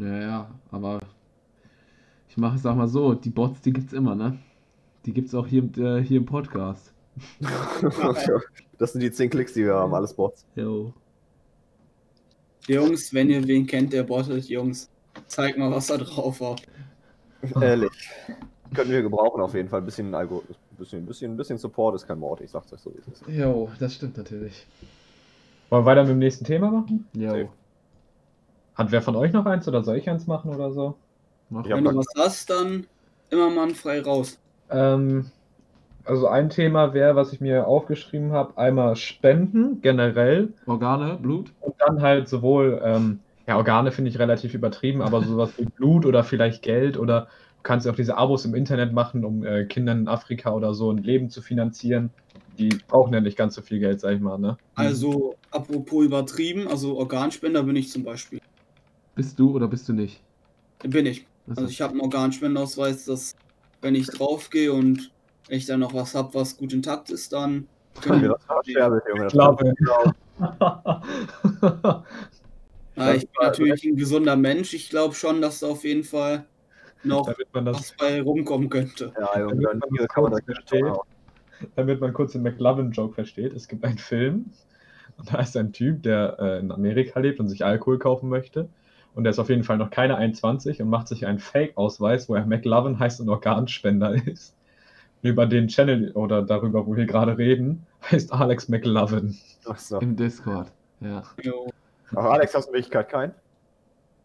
[0.00, 1.00] Ja, ja, aber
[2.28, 4.38] ich mache, sag mal so, die Bots, die gibt's immer, ne?
[5.06, 6.92] Die gibt's auch hier, im- äh, hier im Podcast.
[8.78, 10.46] das sind die 10 Klicks, die wir haben, alles Bots.
[10.54, 10.92] Jo.
[12.68, 14.88] Jungs, wenn ihr wen kennt, der bottet, Jungs,
[15.26, 16.56] zeigt mal, was da drauf war.
[17.60, 17.90] Ehrlich.
[18.74, 19.80] Können wir gebrauchen auf jeden Fall.
[19.80, 20.56] Ein bisschen Algorithmus.
[20.70, 23.24] Ein bisschen, bisschen, bisschen Support ist kein Mord, ich sag's euch so, wie es ist.
[23.28, 24.66] Jo, das stimmt natürlich.
[25.68, 27.06] Wollen wir weiter mit dem nächsten Thema machen?
[27.14, 27.48] Jo.
[28.80, 30.96] Hat wer von euch noch eins oder soll ich eins machen oder so?
[31.50, 32.86] Mach Ja, wenn du was hast, dann
[33.28, 34.38] immer mal frei raus.
[34.70, 35.30] Ähm,
[36.06, 41.52] also ein Thema wäre, was ich mir aufgeschrieben habe, einmal Spenden generell Organe, Blut?
[41.60, 46.06] und dann halt sowohl, ähm, ja, Organe finde ich relativ übertrieben, aber sowas wie Blut
[46.06, 47.24] oder vielleicht Geld oder
[47.56, 50.72] du kannst ja auch diese Abos im Internet machen, um äh, Kindern in Afrika oder
[50.72, 52.08] so ein Leben zu finanzieren.
[52.58, 54.56] Die brauchen ja nicht ganz so viel Geld, sag ich mal, ne?
[54.74, 58.39] Also, apropos übertrieben, also Organspender bin ich zum Beispiel.
[59.20, 60.22] Bist du oder bist du nicht?
[60.82, 61.26] Bin ich.
[61.46, 61.60] Achso.
[61.60, 63.36] Also ich habe einen Organspendeausweis, dass
[63.82, 65.12] wenn ich draufgehe und
[65.50, 67.68] ich dann noch was habe, was gut intakt ist, dann
[68.00, 69.24] Können wir das versterben, Junge.
[69.24, 69.74] Das Glaube.
[72.96, 74.72] Ja, ich bin natürlich ein gesunder Mensch.
[74.72, 76.46] Ich glaube schon, dass da auf jeden Fall
[77.04, 79.12] noch damit man das was bei rumkommen könnte.
[79.20, 80.40] Ja, Junge, dann kann man das
[81.76, 83.52] damit man kurz den McLovin-Joke versteht.
[83.52, 84.46] Es gibt einen Film
[85.18, 88.70] und da ist ein Typ, der äh, in Amerika lebt und sich Alkohol kaufen möchte.
[89.14, 92.34] Und der ist auf jeden Fall noch keine 21 und macht sich einen Fake-Ausweis, wo
[92.36, 94.54] er McLovin heißt und Organspender ist.
[95.22, 99.36] Über den Channel oder darüber, wo wir gerade reden, heißt Alex McLovin.
[99.68, 99.98] Ach so.
[99.98, 100.72] Im Discord.
[101.00, 101.22] Ja.
[102.14, 103.32] Ach, Alex, hast du in Wirklichkeit keinen?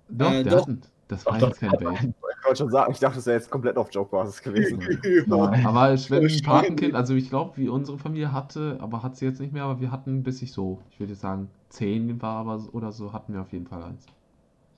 [0.09, 0.61] Doch, Äh, der doch.
[0.61, 0.81] hat einen.
[1.07, 1.99] Das war jetzt kein Bait.
[2.01, 4.79] Ich wollte schon sagen, ich dachte, das wäre jetzt komplett auf Joke-Basis gewesen.
[5.27, 5.65] Nein.
[5.65, 6.43] Aber ich- wenn ein Wahrscheinlich.
[6.43, 9.81] Patenkind, also ich glaube, wie unsere Familie hatte, aber hat sie jetzt nicht mehr, aber
[9.81, 13.13] wir hatten bis ich so, ich würde jetzt sagen, zehn war aber so- oder so,
[13.13, 14.05] hatten wir auf jeden Fall eins.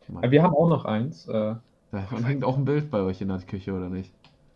[0.08, 1.28] Meine, Wir haben auch noch eins.
[1.28, 1.56] Äh,
[1.92, 4.14] Davon hängt auch ein Bild bei euch in der Küche, oder nicht?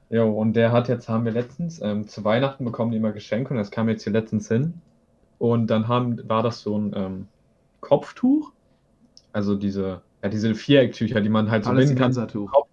[0.09, 3.51] Jo, und der hat jetzt, haben wir letztens, ähm, zu Weihnachten bekommen die immer Geschenke
[3.51, 4.73] und das kam jetzt hier letztens hin.
[5.39, 7.27] Und dann haben, war das so ein ähm,
[7.79, 8.51] Kopftuch.
[9.33, 12.13] Also diese, ja, diese Vierecktücher, die man halt so binden kann.
[12.13, 12.67] Palästinensertuch.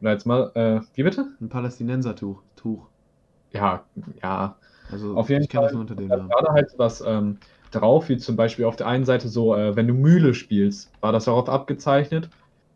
[0.00, 1.26] Und jetzt mal, äh, wie bitte?
[1.40, 2.42] Ein Palästinensertuch.
[2.56, 2.88] Tuch.
[3.52, 3.84] Ja,
[4.22, 4.56] ja.
[4.90, 6.28] Also Auf jeden ich kenne das nur unter dem Namen.
[6.30, 7.38] war da halt was ähm,
[7.74, 11.12] drauf, wie zum Beispiel auf der einen Seite so, äh, wenn du Mühle spielst, war
[11.12, 12.32] das darauf abgezeichnet.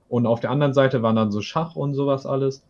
[0.09, 2.65] Und auf der anderen Seite waren dann so Schach und sowas alles.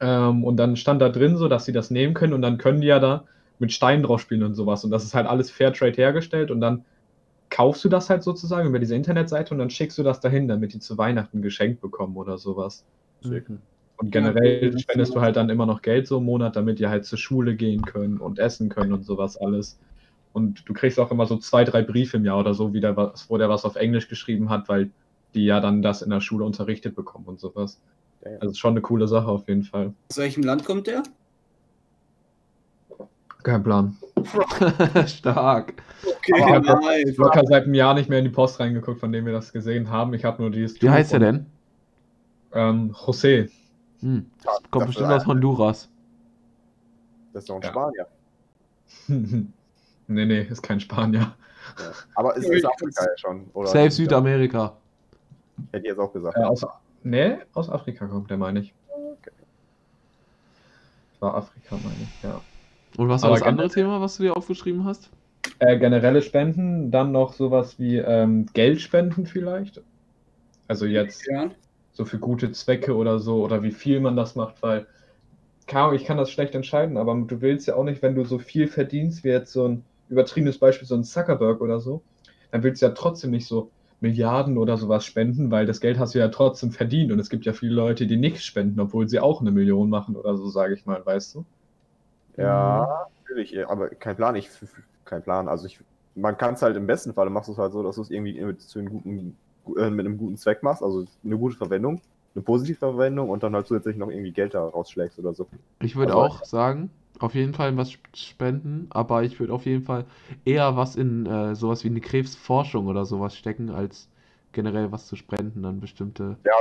[0.00, 2.80] Ähm, und dann stand da drin so, dass sie das nehmen können und dann können
[2.80, 3.26] die ja da
[3.58, 4.84] mit Steinen drauf spielen und sowas.
[4.84, 6.86] Und das ist halt alles Fairtrade hergestellt und dann
[7.50, 10.74] kaufst du das halt sozusagen über diese Internetseite und dann schickst du das dahin, damit
[10.74, 12.86] die zu Weihnachten geschenkt bekommen oder sowas.
[13.22, 13.62] Mhm.
[13.96, 16.78] Und Ja, generell das spendest du halt dann immer noch Geld so im Monat, damit
[16.78, 19.80] die halt zur Schule gehen können und essen können und sowas alles.
[20.38, 22.96] Und du kriegst auch immer so zwei, drei Briefe im Jahr oder so, wie der
[22.96, 24.90] was, wo der was auf Englisch geschrieben hat, weil
[25.34, 27.80] die ja dann das in der Schule unterrichtet bekommen und sowas.
[28.24, 28.38] Ja, ja.
[28.38, 29.92] Also ist schon eine coole Sache auf jeden Fall.
[30.10, 31.02] Aus welchem Land kommt der?
[33.42, 33.96] Kein Plan.
[35.06, 35.74] Stark.
[36.04, 37.16] Okay, Aber- nice.
[37.16, 39.90] Locker seit einem Jahr nicht mehr in die Post reingeguckt, von dem wir das gesehen
[39.90, 40.14] haben.
[40.14, 40.80] Ich habe nur dieses.
[40.80, 41.46] Wie heißt er denn?
[42.52, 43.50] Ähm, José.
[44.00, 44.26] Hm.
[44.44, 45.88] Ja, Kommt das bestimmt aus Honduras.
[47.32, 47.68] Das ist doch ein Ja.
[47.68, 48.06] Spanier.
[50.08, 51.20] nee, nee, ist kein Spanier.
[51.20, 51.92] Ja.
[52.14, 53.46] Aber es ist Afrika ja schon.
[53.52, 54.76] Oder Safe Südamerika.
[55.72, 56.36] Hätte ich jetzt auch gesagt.
[56.36, 56.66] Äh, aus,
[57.02, 58.74] nee, aus Afrika kommt der, meine ich.
[58.88, 59.30] Okay.
[61.20, 62.40] War Afrika, meine ich, ja.
[62.96, 65.10] Und was war Aber das andere Thema, was du dir aufgeschrieben hast?
[65.60, 69.82] Äh, generelle Spenden, dann noch sowas wie ähm, Geldspenden vielleicht.
[70.68, 71.50] Also jetzt Ja.
[71.92, 74.86] so für gute Zwecke oder so, oder wie viel man das macht, weil,
[75.72, 78.38] Ahnung, ich kann das schlecht entscheiden, aber du willst ja auch nicht, wenn du so
[78.38, 82.02] viel verdienst, wie jetzt so ein übertriebenes Beispiel, so ein Zuckerberg oder so,
[82.50, 86.14] dann willst du ja trotzdem nicht so Milliarden oder sowas spenden, weil das Geld hast
[86.14, 89.18] du ja trotzdem verdient und es gibt ja viele Leute, die nichts spenden, obwohl sie
[89.20, 91.44] auch eine Million machen oder so, sage ich mal, weißt du?
[92.36, 94.48] Ja, natürlich, aber kein Plan, ich,
[95.04, 95.48] kein Plan.
[95.48, 95.80] Also ich,
[96.14, 98.10] man kann es halt im besten Fall, machst du es halt so, dass du es
[98.10, 99.36] irgendwie mit, zu einem guten,
[99.76, 102.00] äh, mit einem guten Zweck machst, also eine gute Verwendung,
[102.34, 105.48] eine positive Verwendung und dann halt zusätzlich noch irgendwie Geld da rausschlägst oder so.
[105.80, 109.66] Ich würde Also- auch sagen, auf jeden Fall was sp- spenden, aber ich würde auf
[109.66, 110.06] jeden Fall
[110.44, 114.10] eher was in äh, sowas wie eine Krebsforschung oder sowas stecken, als
[114.52, 116.38] generell was zu spenden an bestimmte.
[116.44, 116.52] Ja,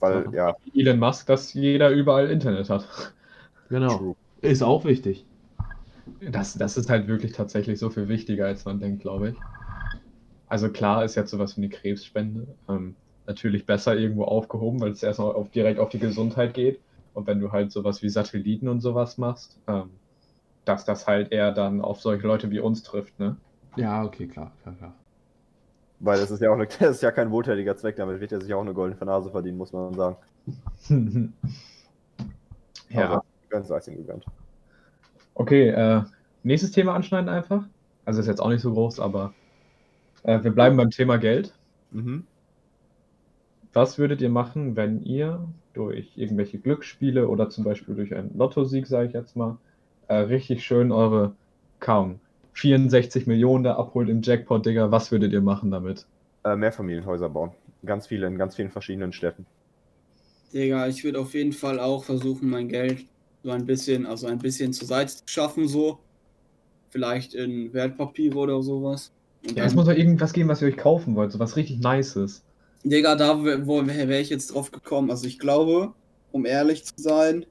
[0.00, 0.34] weil, Sachen.
[0.34, 3.14] ja, Elon Musk, dass jeder überall Internet hat.
[3.68, 3.98] Genau.
[3.98, 4.14] true.
[4.42, 5.28] Ist auch wichtig.
[6.20, 9.44] Das, das ist halt wirklich tatsächlich so viel wichtiger, als man denkt, glaube ich.
[10.46, 12.96] Also klar ist jetzt sowas wie eine Krebsspende ähm,
[13.26, 16.82] natürlich besser irgendwo aufgehoben, weil es erstmal auf, direkt auf die Gesundheit geht.
[17.12, 20.00] Und wenn du halt sowas wie Satelliten und sowas machst, ähm,
[20.64, 23.36] dass das halt eher dann auf solche Leute wie uns trifft, ne?
[23.76, 24.94] Ja, okay, klar, klar, klar.
[26.00, 28.40] Weil das ist ja auch eine, das ist ja kein wohltätiger Zweck, damit wird er
[28.40, 30.16] sich auch eine goldene Nase verdienen, muss man sagen.
[32.90, 33.08] ja.
[33.08, 34.24] Aber ganz ihm gegönnt.
[35.34, 36.02] Okay, äh,
[36.42, 37.64] nächstes Thema anschneiden einfach.
[38.04, 39.32] Also ist jetzt auch nicht so groß, aber
[40.24, 41.54] äh, wir bleiben beim Thema Geld.
[41.90, 42.26] Mhm.
[43.72, 48.86] Was würdet ihr machen, wenn ihr durch irgendwelche Glücksspiele oder zum Beispiel durch einen Lottosieg,
[48.86, 49.58] sage ich jetzt mal,
[50.08, 51.34] äh, richtig schön eure
[51.80, 52.20] kaum
[52.54, 54.90] 64 Millionen da abholt im Jackpot, Digga?
[54.90, 56.06] Was würdet ihr machen damit?
[56.44, 57.50] Äh, Mehrfamilienhäuser bauen.
[57.84, 59.46] Ganz viele in ganz vielen verschiedenen Städten.
[60.52, 63.06] Digga, ich würde auf jeden Fall auch versuchen, mein Geld
[63.42, 65.98] so ein bisschen, also ein bisschen zur Seite zu schaffen, so.
[66.90, 69.10] Vielleicht in Wertpapiere oder sowas.
[69.44, 71.80] Und Ja, es muss doch irgendwas geben, was ihr euch kaufen wollt, so was richtig
[71.80, 72.42] Nices.
[72.84, 75.10] Digga, da wäre wär ich jetzt drauf gekommen.
[75.10, 75.92] Also ich glaube,
[76.30, 77.46] um ehrlich zu sein,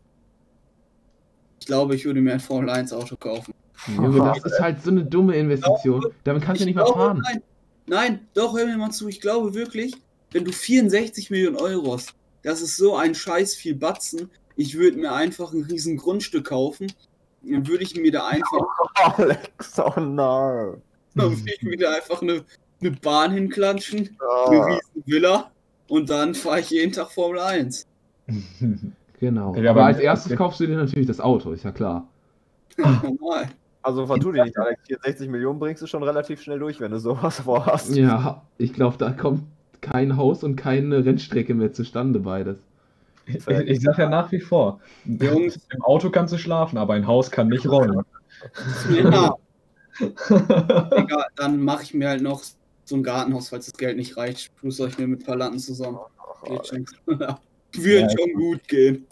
[1.64, 3.54] ich glaube, ich würde mir ein Formel 1 Auto kaufen.
[3.88, 6.06] Junge, das ist halt so eine dumme Investition.
[6.26, 7.22] Damit kannst du Ich nicht mal glaube, fahren.
[7.24, 7.42] Nein,
[7.88, 9.08] nein, doch, hör mir mal zu.
[9.08, 9.94] Ich glaube wirklich,
[10.34, 14.30] wenn du 64 Millionen Euro hast, das ist so ein scheiß viel Batzen.
[14.58, 16.92] Ich würde mir einfach ein riesen Grundstück kaufen.
[17.44, 20.82] Dann würde ich mir da einfach, Alex, oh no.
[21.16, 22.44] dann würde ich mir da einfach eine,
[22.82, 25.50] eine Bahn hinklatschen, eine Ah, riesen Villa
[25.88, 27.88] und dann fahre ich jeden Tag Formel 1.
[29.24, 29.56] Genau.
[29.56, 32.10] Ja, aber als erstes kaufst du dir natürlich das Auto, ist ja klar.
[32.78, 33.48] Normal.
[33.82, 34.82] also vertu dir nicht, Alex.
[34.88, 37.96] 64 Millionen bringst du schon relativ schnell durch, wenn du sowas vorhast.
[37.96, 39.44] Ja, ich glaube, da kommt
[39.80, 42.58] kein Haus und keine Rennstrecke mehr zustande, beides.
[43.26, 45.58] Ich, ich sag ja nach wie vor, Jungs.
[45.74, 48.02] im Auto kannst du schlafen, aber ein Haus kann nicht rollen.
[48.94, 49.36] Ja,
[50.30, 52.42] Digga, dann mache ich mir halt noch
[52.84, 54.54] so ein Gartenhaus, falls das Geld nicht reicht.
[54.58, 56.00] Plus ich mir mit Verlanden zusammen.
[56.18, 56.92] Ach, Geht Alex.
[57.06, 57.20] schon.
[57.84, 58.10] Wird Ja.
[58.10, 59.08] schon gut gehen.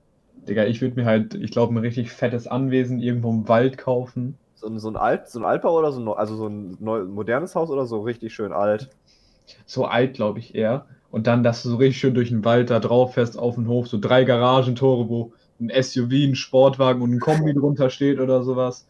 [0.48, 4.38] Digga, ich würde mir halt, ich glaube, ein richtig fettes Anwesen irgendwo im Wald kaufen.
[4.56, 7.04] So, ein- so ein Alt, so ein Altbau oder so ein, also so ein neu,
[7.04, 8.90] modernes Haus oder so richtig schön alt.
[9.66, 10.88] So alt, glaube ich, eher.
[11.10, 13.68] Und dann, dass du so richtig schön durch den Wald da drauf fährst, auf den
[13.68, 18.44] Hof, so drei Garagentore, wo ein SUV, ein Sportwagen und ein Kombi drunter steht oder
[18.44, 18.88] sowas.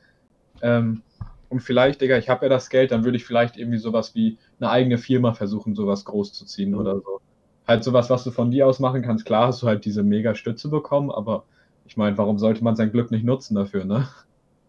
[0.61, 1.03] Ähm,
[1.49, 4.39] und vielleicht, Digga, ich habe ja das Geld, dann würde ich vielleicht irgendwie sowas wie
[4.59, 6.75] eine eigene Firma versuchen, sowas groß zu ziehen Mhm.
[6.75, 7.21] oder so.
[7.67, 9.25] Halt sowas, was du von dir aus machen kannst.
[9.25, 11.47] Klar hast du halt diese mega Stütze bekommen, aber
[11.85, 14.07] ich meine, warum sollte man sein Glück nicht nutzen dafür, ne?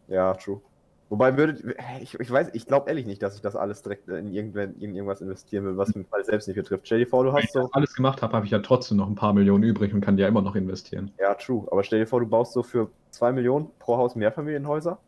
[0.06, 0.60] Ja, true.
[1.08, 4.32] Wobei würdet, ich, ich weiß, ich glaube ehrlich nicht, dass ich das alles direkt in,
[4.32, 6.86] irgendwen, in irgendwas investieren will, was mich selbst nicht betrifft.
[6.86, 8.60] Stell dir vor, du Wenn hast ich so, das alles gemacht habe, habe ich ja
[8.60, 11.12] trotzdem noch ein paar Millionen übrig und kann die ja immer noch investieren.
[11.18, 15.02] ja, true, aber stell dir vor, du baust so für 2 Millionen pro Haus Mehrfamilienhäuser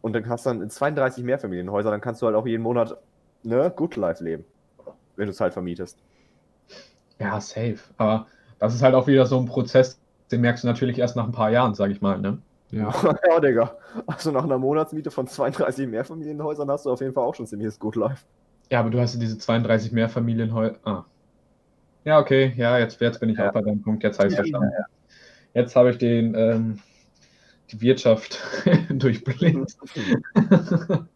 [0.00, 2.96] und dann hast dann in 32 Mehrfamilienhäuser, dann kannst du halt auch jeden Monat,
[3.42, 4.44] ne, Good Life leben,
[5.16, 6.02] wenn du es halt vermietest.
[7.20, 7.78] Ja, safe.
[7.96, 8.26] Aber
[8.58, 10.00] das ist halt auch wieder so ein Prozess,
[10.32, 12.38] den merkst du natürlich erst nach ein paar Jahren, sag ich mal, ne?
[12.70, 12.92] Ja.
[13.28, 13.76] ja, Digga.
[14.06, 17.78] Also nach einer Monatsmiete von 32 Mehrfamilienhäusern hast du auf jeden Fall auch schon ziemliches
[17.78, 18.24] Good Life.
[18.70, 20.76] Ja, aber du hast ja diese 32 Mehrfamilienhäuser.
[20.84, 21.04] Ah.
[22.04, 23.48] Ja, okay, ja, jetzt, jetzt bin ich Ja.
[23.48, 24.70] auch bei deinem Punkt, jetzt habe ich verstanden.
[25.52, 26.78] Jetzt habe ich den, ähm,
[27.70, 28.40] die Wirtschaft
[28.90, 29.76] durchblickt.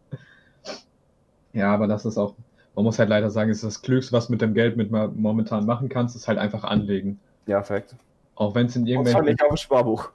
[1.53, 2.35] ja, aber das ist auch,
[2.75, 5.07] man muss halt leider sagen, es ist das Klügste, was mit dem Geld mit ma-
[5.13, 7.19] momentan machen kannst, ist halt einfach anlegen.
[7.47, 7.95] Ja, perfekt.
[8.35, 10.09] Auch wenn es in Und irgendwelchen nicht auf dem Sparbuch.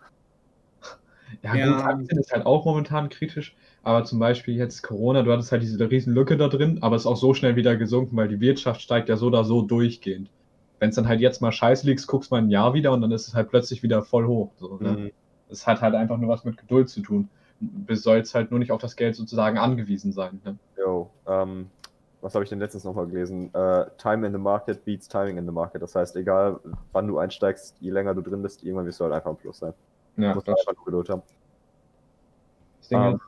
[1.42, 1.66] Ja, Ja.
[1.66, 5.62] gut, Aktien ist halt auch momentan kritisch, aber zum Beispiel jetzt Corona, du hattest halt
[5.62, 8.40] diese riesen Lücke da drin, aber es ist auch so schnell wieder gesunken, weil die
[8.40, 10.28] Wirtschaft steigt ja so oder so durchgehend.
[10.80, 13.12] Wenn es dann halt jetzt mal scheiße liegt, guckst mal ein Jahr wieder und dann
[13.12, 14.50] ist es halt plötzlich wieder voll hoch.
[14.58, 14.90] So, ne?
[14.92, 15.10] Mhm.
[15.48, 17.28] Es hat halt einfach nur was mit Geduld zu tun.
[17.60, 20.40] Du sollst halt nur nicht auf das Geld sozusagen angewiesen sein.
[20.44, 20.56] Ne?
[20.78, 21.66] Jo, ähm,
[22.20, 23.52] was habe ich denn letztens nochmal gelesen?
[23.54, 25.82] Äh, Time in the Market beats Timing in the Market.
[25.82, 26.60] Das heißt, egal
[26.92, 29.58] wann du einsteigst, je länger du drin bist, irgendwann wirst du halt einfach im Plus
[29.58, 29.72] sein.
[30.16, 31.22] Ja, Du musst das einfach nur Geduld haben.
[32.90, 33.20] Ding Ähm, ist,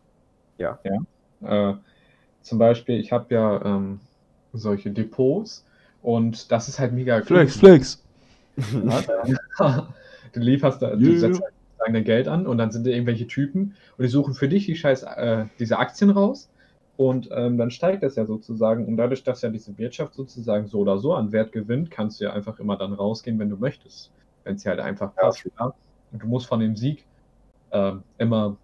[0.59, 0.79] ja.
[0.85, 1.77] ja äh,
[2.43, 4.01] zum Beispiel, ich habe ja ähm,
[4.53, 5.65] solche Depots
[6.03, 7.47] und das ist halt mega cool.
[7.47, 8.05] Flex, Flex.
[10.33, 13.75] du lieferst da, du setzt halt dein Geld an und dann sind da irgendwelche Typen
[13.97, 16.51] und die suchen für dich die scheiß äh, diese Aktien raus
[16.97, 20.81] und ähm, dann steigt das ja sozusagen und dadurch, dass ja diese Wirtschaft sozusagen so
[20.81, 24.11] oder so an Wert gewinnt, kannst du ja einfach immer dann rausgehen, wenn du möchtest,
[24.45, 25.49] wenn es dir halt einfach Ja, passt.
[25.59, 25.75] Ja?
[26.13, 27.07] Und du musst von dem Sieg
[27.73, 28.57] ähm, immer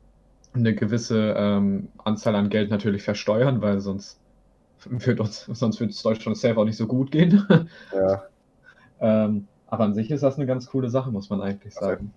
[0.52, 4.20] eine gewisse ähm, Anzahl an Geld natürlich versteuern, weil sonst
[4.84, 7.46] wird uns, sonst wird es Deutschland safe auch nicht so gut gehen.
[7.92, 8.22] ja.
[9.00, 12.12] ähm, aber an sich ist das eine ganz coole Sache, muss man eigentlich sagen.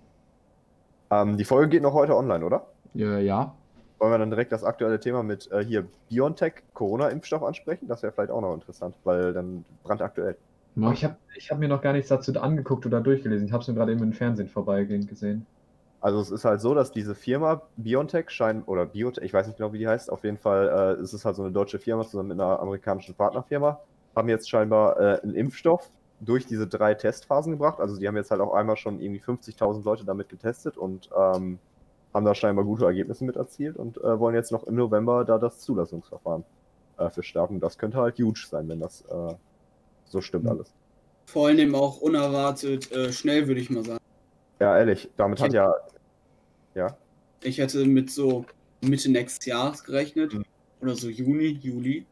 [1.10, 2.68] Ähm, die Folge geht noch heute online, oder?
[2.94, 3.56] Ja, ja.
[4.02, 7.88] Wollen wir dann direkt das aktuelle Thema mit äh, hier BioNTech Corona-Impfstoff ansprechen?
[7.88, 10.38] Das wäre vielleicht auch noch interessant, weil dann brandaktuell.
[10.76, 13.46] Aber ich habe ich hab mir noch gar nichts dazu angeguckt oder durchgelesen.
[13.46, 15.46] Ich habe es nur gerade eben im Fernsehen vorbeigehend gesehen.
[16.00, 19.58] Also es ist halt so, dass diese Firma BioNTech scheint, oder Biotech, ich weiß nicht
[19.58, 22.04] genau, wie die heißt, auf jeden Fall äh, ist es halt so eine deutsche Firma
[22.04, 23.82] zusammen mit einer amerikanischen Partnerfirma,
[24.16, 27.80] haben jetzt scheinbar äh, einen Impfstoff durch diese drei Testphasen gebracht.
[27.80, 31.60] Also die haben jetzt halt auch einmal schon irgendwie 50.000 Leute damit getestet und ähm,
[32.14, 35.38] haben da scheinbar gute Ergebnisse mit erzielt und äh, wollen jetzt noch im November da
[35.38, 36.44] das Zulassungsverfahren
[36.98, 37.60] äh, für starten.
[37.60, 39.34] Das könnte halt huge sein, wenn das äh,
[40.06, 40.50] so stimmt Mhm.
[40.52, 40.74] alles.
[41.26, 44.04] Vor allem auch unerwartet äh, schnell, würde ich mal sagen.
[44.60, 45.74] Ja, ehrlich, damit hat ja.
[46.76, 46.98] Ja,
[47.44, 48.46] Ich hätte mit so
[48.82, 50.34] Mitte nächstes Jahres gerechnet.
[50.34, 50.44] Mhm.
[50.82, 52.06] Oder so Juni, Juli.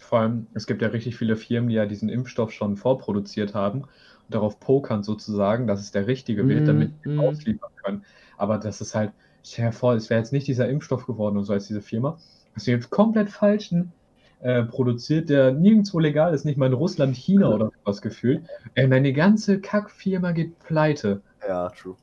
[0.00, 3.82] Vor allem, es gibt ja richtig viele Firmen, die ja diesen Impfstoff schon vorproduziert haben
[3.82, 3.88] und
[4.28, 7.20] darauf pokern sozusagen, dass es der richtige wird, Mhm, damit sie mhm.
[7.20, 8.04] ausliefern können.
[8.36, 9.12] Aber das ist halt,
[9.44, 12.18] stell dir vor, es wäre jetzt nicht dieser Impfstoff geworden und so als diese Firma.
[12.54, 13.92] Das ist jetzt komplett falschen
[14.40, 18.42] äh, produziert, der nirgendwo legal ist, nicht mal in Russland, China oder was gefühlt.
[18.74, 21.22] Äh, deine ganze Kackfirma geht pleite.
[21.46, 21.96] ja, true.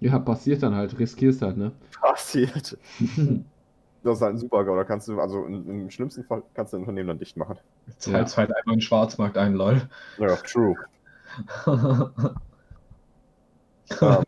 [0.00, 1.72] Ja, passiert dann halt, riskierst halt, ne?
[2.00, 2.78] Passiert.
[4.02, 4.64] Das ist halt ein super.
[4.64, 7.58] Da kannst du, also im, im schlimmsten Fall kannst du ein Unternehmen dann dicht machen.
[7.98, 9.82] Zahlst halt einfach in den Schwarzmarkt ein, lol.
[10.16, 10.74] Ja, true.
[14.00, 14.22] Ähm,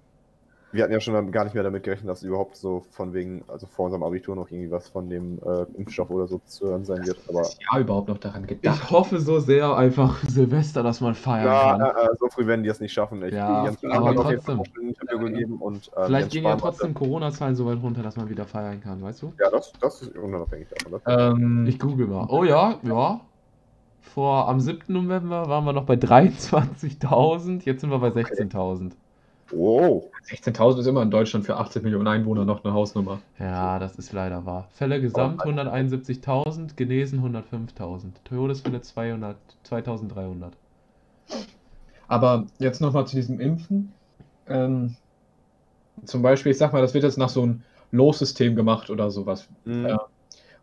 [0.72, 3.66] wir hatten ja schon gar nicht mehr damit gerechnet, dass überhaupt so von wegen, also
[3.66, 7.06] vor unserem Abitur noch irgendwie was von dem äh, Impfstoff oder so zu hören sein
[7.06, 7.18] wird.
[7.28, 8.90] Aber Jahr überhaupt noch daran Ich gedacht.
[8.90, 11.80] hoffe so sehr einfach Silvester, dass man feiern ja, kann.
[11.82, 13.22] äh, äh, so früh werden die es nicht schaffen.
[13.22, 14.60] Ich, Ja, Jens aber trotzdem.
[14.60, 18.02] auch schon ein Interview gegeben und äh, Vielleicht gehen ja trotzdem Corona-Zahlen so weit runter,
[18.02, 19.32] dass man wieder feiern kann, weißt du?
[19.38, 21.00] Ja, das, das ist unabhängig davon.
[21.04, 22.26] Das Ähm, Ich google mal.
[22.30, 23.20] Oh ja, ja.
[24.00, 24.92] Vor am 7.
[24.92, 28.92] November waren wir noch bei 23.000, jetzt sind wir bei 16.000.
[29.52, 30.04] wow.
[30.28, 33.20] 16.000 ist immer in Deutschland für 80 Millionen Einwohner noch eine Hausnummer.
[33.38, 34.68] Ja, das ist leider wahr.
[34.72, 38.12] Fälle gesamt 171.000, genesen 105.000.
[38.24, 39.36] Todesfälle 200,
[39.68, 40.52] 2.300.
[42.08, 43.92] Aber jetzt nochmal zu diesem Impfen.
[44.48, 44.96] Ähm,
[46.04, 49.48] zum Beispiel, ich sag mal, das wird jetzt nach so einem Lossystem gemacht oder sowas.
[49.64, 49.86] Mhm.
[49.86, 50.06] Ja.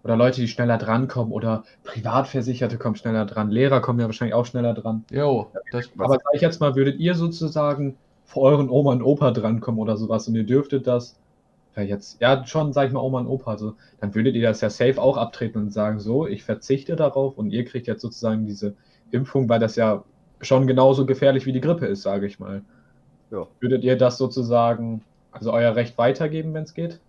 [0.03, 3.51] Oder Leute, die schneller drankommen oder Privatversicherte kommen schneller dran.
[3.51, 5.03] Lehrer kommen ja wahrscheinlich auch schneller dran.
[5.11, 7.97] Jo, das, Aber sag ich jetzt mal, würdet ihr sozusagen
[8.29, 11.19] vor euren Oma und Opa drankommen oder sowas und ihr dürftet das,
[11.75, 14.61] ja jetzt, ja schon, sag ich mal Oma und Opa, so, dann würdet ihr das
[14.61, 18.45] ja safe auch abtreten und sagen, so, ich verzichte darauf und ihr kriegt jetzt sozusagen
[18.45, 18.77] diese
[19.11, 20.05] Impfung, weil das ja
[20.41, 22.65] schon genauso gefährlich wie die Grippe ist, sage ich mal.
[23.31, 23.49] Ja.
[23.61, 27.01] Würdet ihr das sozusagen, also euer Recht weitergeben, wenn es geht?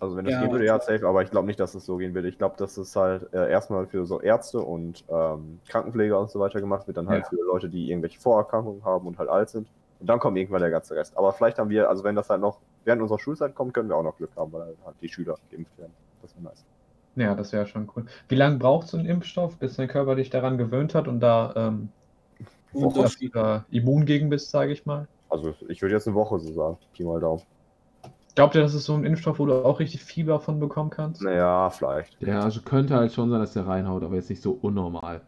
[0.00, 1.96] Also wenn das Ja, gehen würde, ja, safe, aber ich glaube nicht, dass es so
[1.96, 2.24] gehen wird.
[2.26, 6.38] Ich glaube, dass es halt äh, erstmal für so Ärzte und ähm, Krankenpfleger und so
[6.38, 7.28] weiter gemacht wird, dann halt Ja.
[7.28, 9.72] für Leute, die irgendwelche Vorerkrankungen haben und halt alt sind.
[10.00, 11.16] Und dann kommt irgendwann der ganze Rest.
[11.16, 13.96] Aber vielleicht haben wir, also wenn das halt noch während unserer Schulzeit kommt, können wir
[13.96, 15.92] auch noch Glück haben, weil halt die Schüler geimpft werden.
[16.22, 16.64] Das wäre nice.
[17.16, 18.06] Ja, das wäre schon cool.
[18.28, 21.52] Wie lange braucht so ein Impfstoff, bis dein Körper dich daran gewöhnt hat und da
[21.56, 21.88] ähm,
[22.72, 23.34] Unterschied.
[23.34, 25.08] da immun gegen bist, sage ich mal?
[25.28, 27.42] Also ich würde jetzt eine Woche so sagen, Pi mal Daumen.
[28.34, 31.22] Glaubt ihr, das ist so ein Impfstoff, wo du auch richtig Fieber von bekommen kannst?
[31.22, 32.20] Naja, vielleicht.
[32.22, 35.22] ja, also könnte halt schon sein, dass der reinhaut, aber jetzt nicht so unnormal.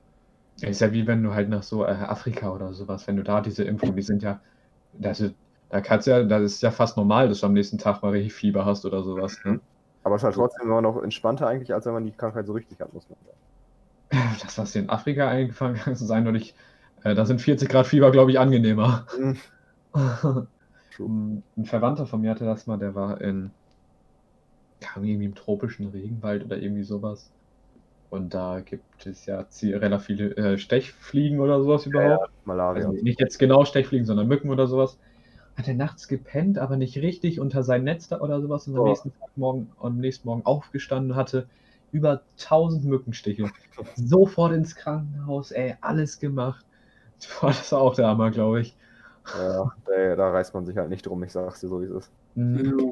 [0.61, 3.41] Ist ja wie wenn du halt nach so äh, Afrika oder sowas, wenn du da
[3.41, 4.41] diese Impfung, die sind ja,
[4.95, 5.35] das ist,
[5.69, 8.35] da kannst ja, das ist ja fast normal, dass du am nächsten Tag mal richtig
[8.35, 9.39] Fieber hast oder sowas.
[9.45, 9.61] Ne?
[10.03, 12.53] Aber es ist halt trotzdem immer noch entspannter eigentlich, als wenn man die Krankheit so
[12.53, 13.37] richtig hat, muss man sagen.
[14.43, 16.55] Das, was dir in Afrika eingefangen ist, ist eindeutig,
[17.05, 19.07] äh, da sind 40 Grad Fieber, glaube ich, angenehmer.
[19.19, 19.37] Mhm.
[19.93, 20.47] Ein
[21.57, 23.53] ein Verwandter von mir hatte das mal, der war in,
[24.81, 27.31] kam irgendwie im tropischen Regenwald oder irgendwie sowas.
[28.11, 32.31] Und da gibt es ja relativ viele äh, Stechfliegen oder sowas überhaupt.
[32.45, 32.89] Malaria.
[32.89, 34.99] Also nicht jetzt genau Stechfliegen, sondern Mücken oder sowas.
[35.57, 38.83] Hat er nachts gepennt, aber nicht richtig unter sein Netz da oder sowas und am
[38.83, 38.89] Oh.
[38.89, 41.47] nächsten Tag morgen, am nächsten Morgen aufgestanden hatte
[41.93, 43.51] über 1000 Mückenstiche.
[43.95, 46.65] Sofort ins Krankenhaus, ey, alles gemacht.
[47.41, 48.77] Boah, das war auch der Hammer, glaube ich.
[49.27, 51.93] Ja, da, da reißt man sich halt nicht drum, ich sag's dir so, wie es
[51.93, 52.11] ist.
[52.35, 52.91] Mhm.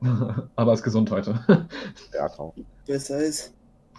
[0.56, 1.38] Aber ist gesund heute.
[2.12, 2.52] Ja, kaum.
[2.86, 3.54] Besser ist.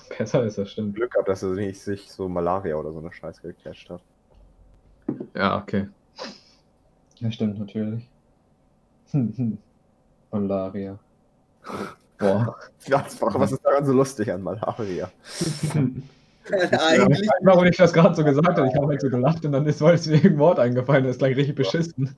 [0.17, 0.95] Besser ist das, stimmt.
[0.95, 4.01] Glück gehabt, dass er nicht sich so Malaria oder so eine Scheiße gecatcht hat.
[5.35, 5.87] Ja, okay.
[7.19, 8.09] Ja, stimmt, natürlich.
[10.31, 10.99] Malaria.
[12.17, 12.55] Boah.
[12.87, 15.11] Was, was ist daran so lustig an Malaria?
[16.51, 17.27] Eigentlich.
[17.41, 19.81] Warum ich das gerade so gesagt habe, ich habe halt so gelacht und dann ist
[19.81, 22.15] weil es mir irgendein Wort eingefallen, das klang richtig beschissen.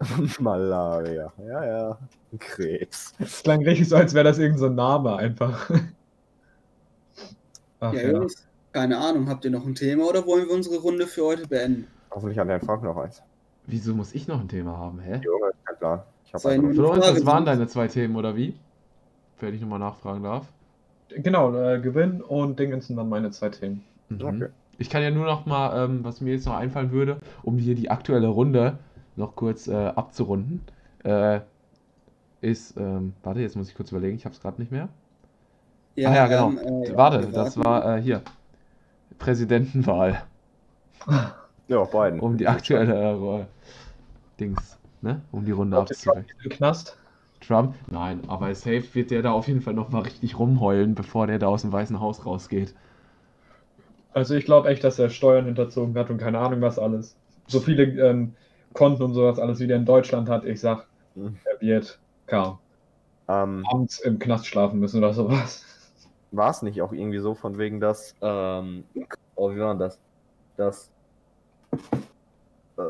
[0.40, 1.32] Malaria.
[1.46, 1.98] Ja, ja.
[2.38, 3.14] Krebs.
[3.18, 5.70] Das klang richtig so, als wäre das irgendein so ein Name einfach.
[7.80, 8.10] Ach, Ja, ja.
[8.12, 11.46] Jungs, keine Ahnung, habt ihr noch ein Thema oder wollen wir unsere Runde für heute
[11.46, 11.86] beenden?
[12.10, 13.22] Hoffentlich hat Herrn Frank noch eins.
[13.66, 15.20] Wieso muss ich noch ein Thema haben, hä?
[15.24, 16.02] Junge, kein Plan.
[16.24, 18.54] Ich hab Sei einfach nur- nur- Florenz, Frage das waren deine zwei Themen, oder wie?
[19.40, 20.46] Wenn ich nochmal nachfragen darf.
[21.10, 23.84] Genau, äh, Gewinn und Dingens sind dann meine zwei Themen.
[24.08, 24.22] Mhm.
[24.22, 24.46] Okay.
[24.78, 27.74] Ich kann ja nur noch mal, ähm, was mir jetzt noch einfallen würde, um hier
[27.74, 28.78] die aktuelle Runde
[29.16, 30.62] noch kurz äh, abzurunden,
[31.04, 31.40] äh,
[32.40, 34.88] ist, ähm, warte, jetzt muss ich kurz überlegen, ich habe es gerade nicht mehr.
[35.98, 36.50] ah ja, genau.
[36.50, 38.22] ähm, äh, warte, das war äh, hier.
[39.18, 40.22] Präsidentenwahl.
[41.68, 42.20] Ja, beiden.
[42.20, 43.44] Um die aktuelle äh,
[44.38, 45.22] Dings, ne?
[45.32, 46.96] Um die Runde der Trump Knast?
[47.90, 51.38] Nein, aber safe wird der da auf jeden Fall noch mal richtig rumheulen, bevor der
[51.38, 52.72] da aus dem Weißen Haus rausgeht.
[54.12, 57.16] Also ich glaube echt, dass er Steuern hinterzogen hat und keine Ahnung was alles.
[57.48, 58.34] So viele ähm,
[58.76, 60.44] Konten und sowas alles wie der in Deutschland hat.
[60.44, 60.86] Ich sag,
[61.16, 61.36] Mhm.
[61.44, 62.58] er wird kaum
[63.28, 65.64] Ähm, abends im Knast schlafen müssen oder sowas.
[66.30, 68.84] war es nicht auch irgendwie so von wegen, dass, ähm,
[69.36, 69.98] oh, wie war das?
[70.56, 70.90] Dass,
[72.78, 72.82] äh,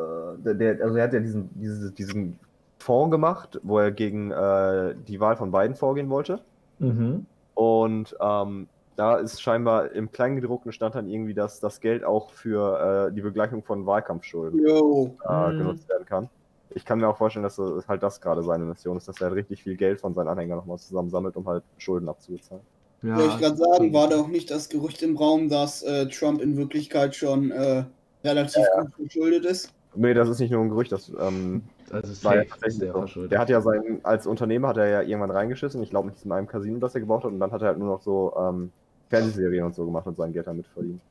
[0.44, 2.38] der, der, also er hat ja diesen, diese, diesen
[2.78, 6.40] Fonds gemacht, wo er gegen äh, die Wahl von Biden vorgehen wollte.
[6.78, 7.26] Mhm.
[7.54, 13.08] Und ähm, da ist scheinbar im Kleingedruckten stand dann irgendwie, dass das Geld auch für
[13.10, 15.58] äh, die Begleichung von Wahlkampfschulden äh, Mhm.
[15.58, 16.28] genutzt werden kann.
[16.70, 19.28] Ich kann mir auch vorstellen, dass das halt das gerade seine Mission ist, dass er
[19.28, 22.62] halt richtig viel Geld von seinen Anhängern nochmal zusammensammelt, um halt Schulden abzubezahlen.
[23.02, 26.06] Ja, Soll ich gerade sagen, war da auch nicht das Gerücht im Raum, dass äh,
[26.08, 27.84] Trump in Wirklichkeit schon äh,
[28.24, 29.70] relativ gut verschuldet ist?
[29.94, 33.06] Nee, das ist nicht nur ein Gerücht, das ähm, also war ja ist tatsächlich der
[33.06, 33.26] so.
[33.26, 36.32] Der hat ja sein, als Unternehmer hat er ja irgendwann reingeschissen, ich glaube mit diesem
[36.32, 38.72] einem Casino, das er gebaut hat, und dann hat er halt nur noch so ähm,
[39.08, 41.02] Fernsehserien und so gemacht und sein Geld damit verdient.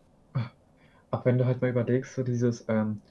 [1.11, 3.01] Auch wenn du halt mal überlegst, so dieses, ähm,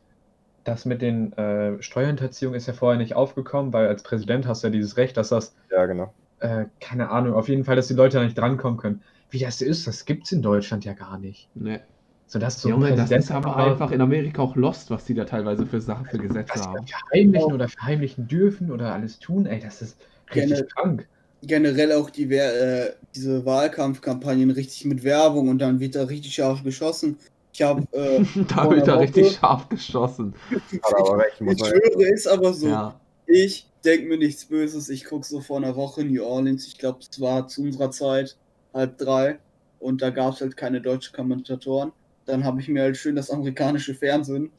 [0.64, 4.68] das mit den äh, Steuerhinterziehungen ist ja vorher nicht aufgekommen, weil als Präsident hast du
[4.68, 6.14] ja dieses Recht, dass das, Ja, genau.
[6.40, 9.02] äh, keine Ahnung, auf jeden Fall, dass die Leute da nicht drankommen können.
[9.30, 11.50] Wie das ist, das gibt's in Deutschland ja gar nicht.
[11.54, 11.80] Nee.
[12.26, 15.24] So dass so Junge, das ist aber einfach in Amerika auch lost, was die da
[15.24, 16.86] teilweise für Sachen, für Gesetze was haben.
[16.86, 21.08] verheimlichen oder verheimlichen dürfen oder alles tun, ey, das ist richtig krank.
[21.46, 26.34] Generell auch die Wer äh, diese Wahlkampfkampagnen richtig mit Werbung und dann wird da richtig
[26.34, 27.16] scharf geschossen.
[27.52, 30.34] Ich habe, äh, da Vor wird einer er richtig Woche- scharf geschossen.
[30.72, 32.68] Ich schwöre, ist aber so.
[32.68, 33.00] Ja.
[33.26, 34.88] Ich denke mir nichts Böses.
[34.88, 36.66] Ich gucke so vor einer Woche New Orleans.
[36.66, 38.36] Ich glaube, es war zu unserer Zeit
[38.72, 39.38] halb drei.
[39.80, 41.92] Und da gab es halt keine deutschen Kommentatoren.
[42.26, 44.50] Dann habe ich mir halt schön das amerikanische Fernsehen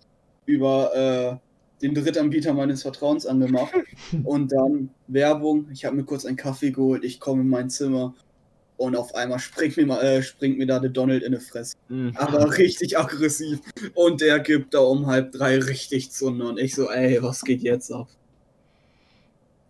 [0.45, 1.35] über äh,
[1.81, 3.73] den Drittanbieter meines Vertrauens angemacht.
[4.23, 5.67] Und dann Werbung.
[5.71, 7.03] Ich habe mir kurz einen Kaffee geholt.
[7.03, 8.13] Ich komme in mein Zimmer.
[8.77, 11.75] Und auf einmal springt mir, mal, äh, springt mir da der Donald in die Fresse.
[11.87, 12.11] Mhm.
[12.15, 13.59] Aber richtig aggressiv.
[13.93, 16.49] Und der gibt da um halb drei richtig Zunder.
[16.49, 18.09] Und ich so, ey, was geht jetzt ab?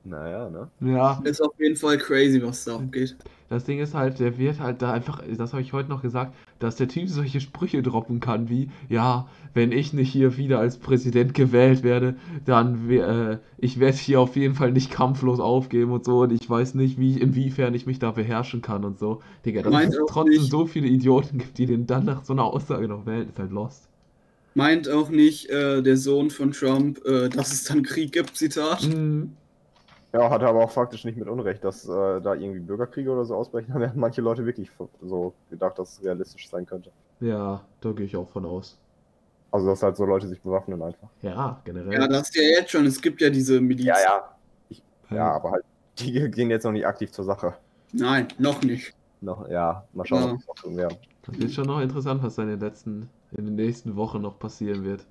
[0.08, 0.70] Naja, ne?
[0.82, 3.15] Ja, Ist auf jeden Fall crazy, was da abgeht.
[3.50, 6.36] das Ding ist halt, der wird halt da einfach, das habe ich heute noch gesagt,
[6.60, 10.78] dass der Typ solche Sprüche droppen kann wie, ja, wenn ich nicht hier wieder als
[10.78, 12.15] Präsident gewählt werde,
[12.46, 16.48] dann äh, ich werde hier auf jeden Fall nicht kampflos aufgeben und so und ich
[16.48, 19.22] weiß nicht, wie inwiefern ich mich da beherrschen kann und so.
[19.46, 20.52] Digga, dass Meint es auch trotzdem nicht.
[20.52, 23.52] so viele Idioten gibt, die den dann nach so einer Aussage noch wählen, ist halt
[23.52, 23.88] lost.
[24.54, 28.84] Meint auch nicht äh, der Sohn von Trump, äh, dass es dann Krieg gibt, Zitat.
[28.88, 29.34] Mhm.
[30.15, 33.25] Ja, hat er aber auch faktisch nicht mit Unrecht, dass äh, da irgendwie Bürgerkriege oder
[33.25, 33.73] so ausbrechen.
[33.80, 36.92] Da haben manche Leute wirklich so gedacht, dass es realistisch sein könnte.
[37.19, 38.77] Ja, da gehe ich auch von aus.
[39.52, 41.08] Also, dass halt so Leute sich bewaffnen einfach.
[41.21, 41.94] Ja, generell.
[41.94, 42.85] Ja, das ist ja jetzt schon.
[42.85, 43.85] Es gibt ja diese Miliz.
[43.85, 44.35] Ja, ja.
[45.10, 45.15] Ja.
[45.15, 45.65] Ja, aber halt,
[46.00, 47.54] die gehen jetzt noch nicht aktiv zur Sache.
[47.94, 48.94] Nein, noch nicht.
[49.21, 50.31] Noch, ja, mal schauen, Ja.
[50.33, 50.98] ob es noch tun werden.
[51.25, 54.37] Das wird schon noch interessant, was da in den letzten, in den nächsten Wochen noch
[54.40, 55.06] passieren wird.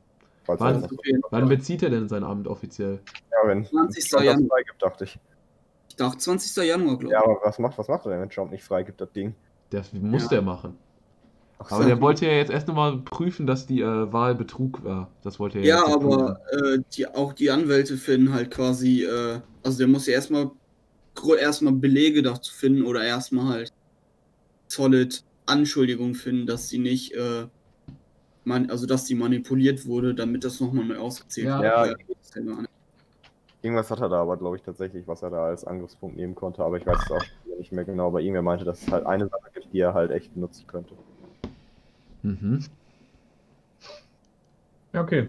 [0.46, 0.86] Wann-
[1.30, 3.00] Wann bezieht er denn sein Amt offiziell?
[3.30, 4.08] ja, wenn 20.
[4.10, 4.48] Trump das Januar.
[4.48, 5.18] freigibt, dachte ich.
[5.88, 6.64] Ich dachte 20.
[6.64, 7.10] Januar, glaube ich.
[7.12, 9.34] Ja, aber was macht, was macht er denn, wenn Trump nicht freigibt, das Ding?
[9.70, 10.28] Das muss Ja.
[10.28, 10.76] der machen.
[11.58, 11.88] Ach Aber so.
[11.88, 15.08] der wollte ja jetzt erst nochmal prüfen, dass die äh, Wahl Betrug war.
[15.22, 19.40] Das wollte er Ja, jetzt aber äh, die, auch die Anwälte finden halt quasi, äh,
[19.62, 20.50] also der muss ja erstmal
[21.38, 23.72] erstmal Belege dazu finden oder erstmal halt
[24.66, 27.46] solid Anschuldigungen finden, dass sie nicht, äh,
[28.44, 31.60] man, also dass sie manipuliert wurde, damit das nochmal neu ausgezählt Ja.
[31.86, 31.98] wird.
[32.36, 32.64] Ja.
[33.62, 36.62] Irgendwas hat er da aber, glaube ich, tatsächlich, was er da als Angriffspunkt nehmen konnte,
[36.62, 37.24] aber ich weiß es auch
[37.58, 38.08] nicht mehr genau.
[38.08, 40.94] Aber irgendwer meinte, dass es halt eine Sache gibt, die er halt echt benutzen könnte.
[42.22, 42.64] Mhm.
[44.92, 45.28] Ja, okay.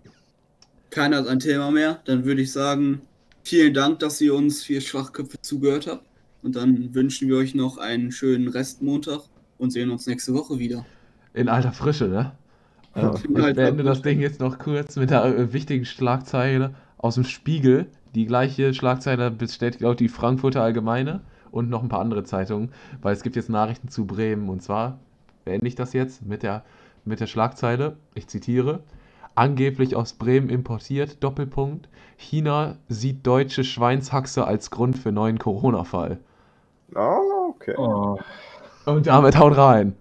[0.89, 2.01] Keiner hat ein Thema mehr.
[2.05, 3.01] Dann würde ich sagen,
[3.43, 6.05] vielen Dank, dass ihr uns vier Schwachköpfe zugehört habt.
[6.43, 9.21] Und dann wünschen wir euch noch einen schönen Restmontag
[9.57, 10.85] und sehen uns nächste Woche wieder.
[11.33, 12.33] In alter Frische, ne?
[12.95, 13.13] Ja.
[13.13, 17.87] ich beende das Ding jetzt noch kurz mit der äh, wichtigen Schlagzeile aus dem Spiegel.
[18.15, 21.21] Die gleiche Schlagzeile bestätigt auch die Frankfurter Allgemeine
[21.51, 22.71] und noch ein paar andere Zeitungen,
[23.01, 24.49] weil es gibt jetzt Nachrichten zu Bremen.
[24.49, 24.99] Und zwar
[25.43, 26.63] beende ich das jetzt mit der,
[27.03, 28.81] mit der Schlagzeile, ich zitiere,
[29.35, 36.19] angeblich aus Bremen importiert, Doppelpunkt, China sieht deutsche Schweinshaxe als Grund für neuen Corona-Fall.
[36.95, 37.17] Ah,
[37.49, 37.75] okay.
[37.77, 38.17] Oh.
[38.85, 39.95] Und damit haut rein.